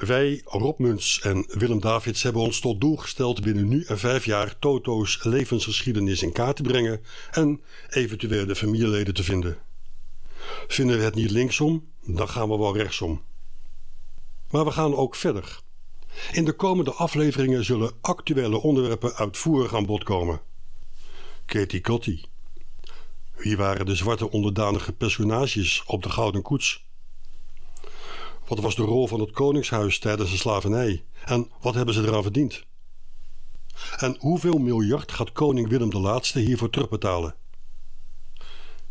Wij, 0.08 0.42
Rob 0.46 0.80
Muns 0.80 1.22
en 1.22 1.46
Willem 1.48 1.80
Davids, 1.80 2.24
hebben 2.24 2.42
ons 2.42 2.60
tot 2.60 2.82
doel 2.82 2.96
gesteld 2.96 3.42
binnen 3.42 3.68
nu 3.68 3.84
en 3.84 4.00
vijf 4.00 4.26
jaar 4.26 4.60
Toto's 4.60 5.24
levensgeschiedenis 5.24 6.22
in 6.22 6.32
kaart 6.32 6.56
te 6.56 6.64
brengen 6.64 7.02
en 7.32 7.62
eventueel 7.90 8.46
de 8.46 8.56
familieleden 8.56 9.14
te 9.14 9.24
vinden. 9.24 9.58
Vinden 10.68 10.98
we 10.98 11.04
het 11.04 11.16
niet 11.16 11.32
linksom, 11.32 11.88
dan 12.02 12.30
gaan 12.30 12.50
we 12.50 12.58
wel 12.58 12.78
rechtsom. 12.78 13.22
Maar 14.50 14.66
we 14.66 14.72
gaan 14.72 14.96
ook 14.96 15.16
verder. 15.16 15.60
In 16.32 16.46
de 16.46 16.54
komende 16.54 16.92
afleveringen 16.92 17.66
zullen 17.66 17.92
actuele 18.02 18.62
onderwerpen 18.62 19.16
uitvoerig 19.16 19.76
aan 19.76 19.86
bod 19.86 20.04
komen. 20.04 20.42
Katie 21.46 21.82
Cotty. 21.82 22.24
Wie 23.36 23.58
waren 23.58 23.86
de 23.86 23.96
zwarte 23.96 24.32
onderdanige 24.32 24.94
personages 24.94 25.84
op 25.86 26.04
de 26.04 26.10
Gouden 26.10 26.42
Koets? 26.42 26.86
Wat 28.48 28.60
was 28.60 28.76
de 28.76 28.82
rol 28.82 29.08
van 29.08 29.20
het 29.20 29.32
koningshuis 29.32 30.00
tijdens 30.00 30.32
de 30.32 30.38
slavernij? 30.38 31.04
En 31.26 31.52
wat 31.62 31.74
hebben 31.74 31.94
ze 31.94 32.02
eraan 32.02 32.24
verdiend? 32.24 32.66
En 33.98 34.16
hoeveel 34.20 34.58
miljard 34.58 35.12
gaat 35.12 35.32
koning 35.32 35.70
Willem 35.70 35.90
de 35.90 36.00
Laatste 36.00 36.40
hiervoor 36.40 36.70
terugbetalen? 36.70 37.36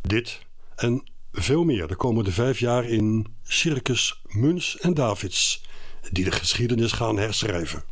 Dit 0.01 0.41
en 0.75 1.11
veel 1.33 1.65
meer 1.65 1.87
de 1.87 1.97
komende 1.97 2.33
vijf 2.33 2.59
jaar 2.59 2.85
in 2.85 3.27
Circus 3.43 4.23
Muns 4.27 4.79
en 4.79 4.95
Davids, 4.95 5.65
die 6.11 6.25
de 6.25 6.31
geschiedenis 6.33 6.93
gaan 6.93 7.17
herschrijven. 7.17 7.85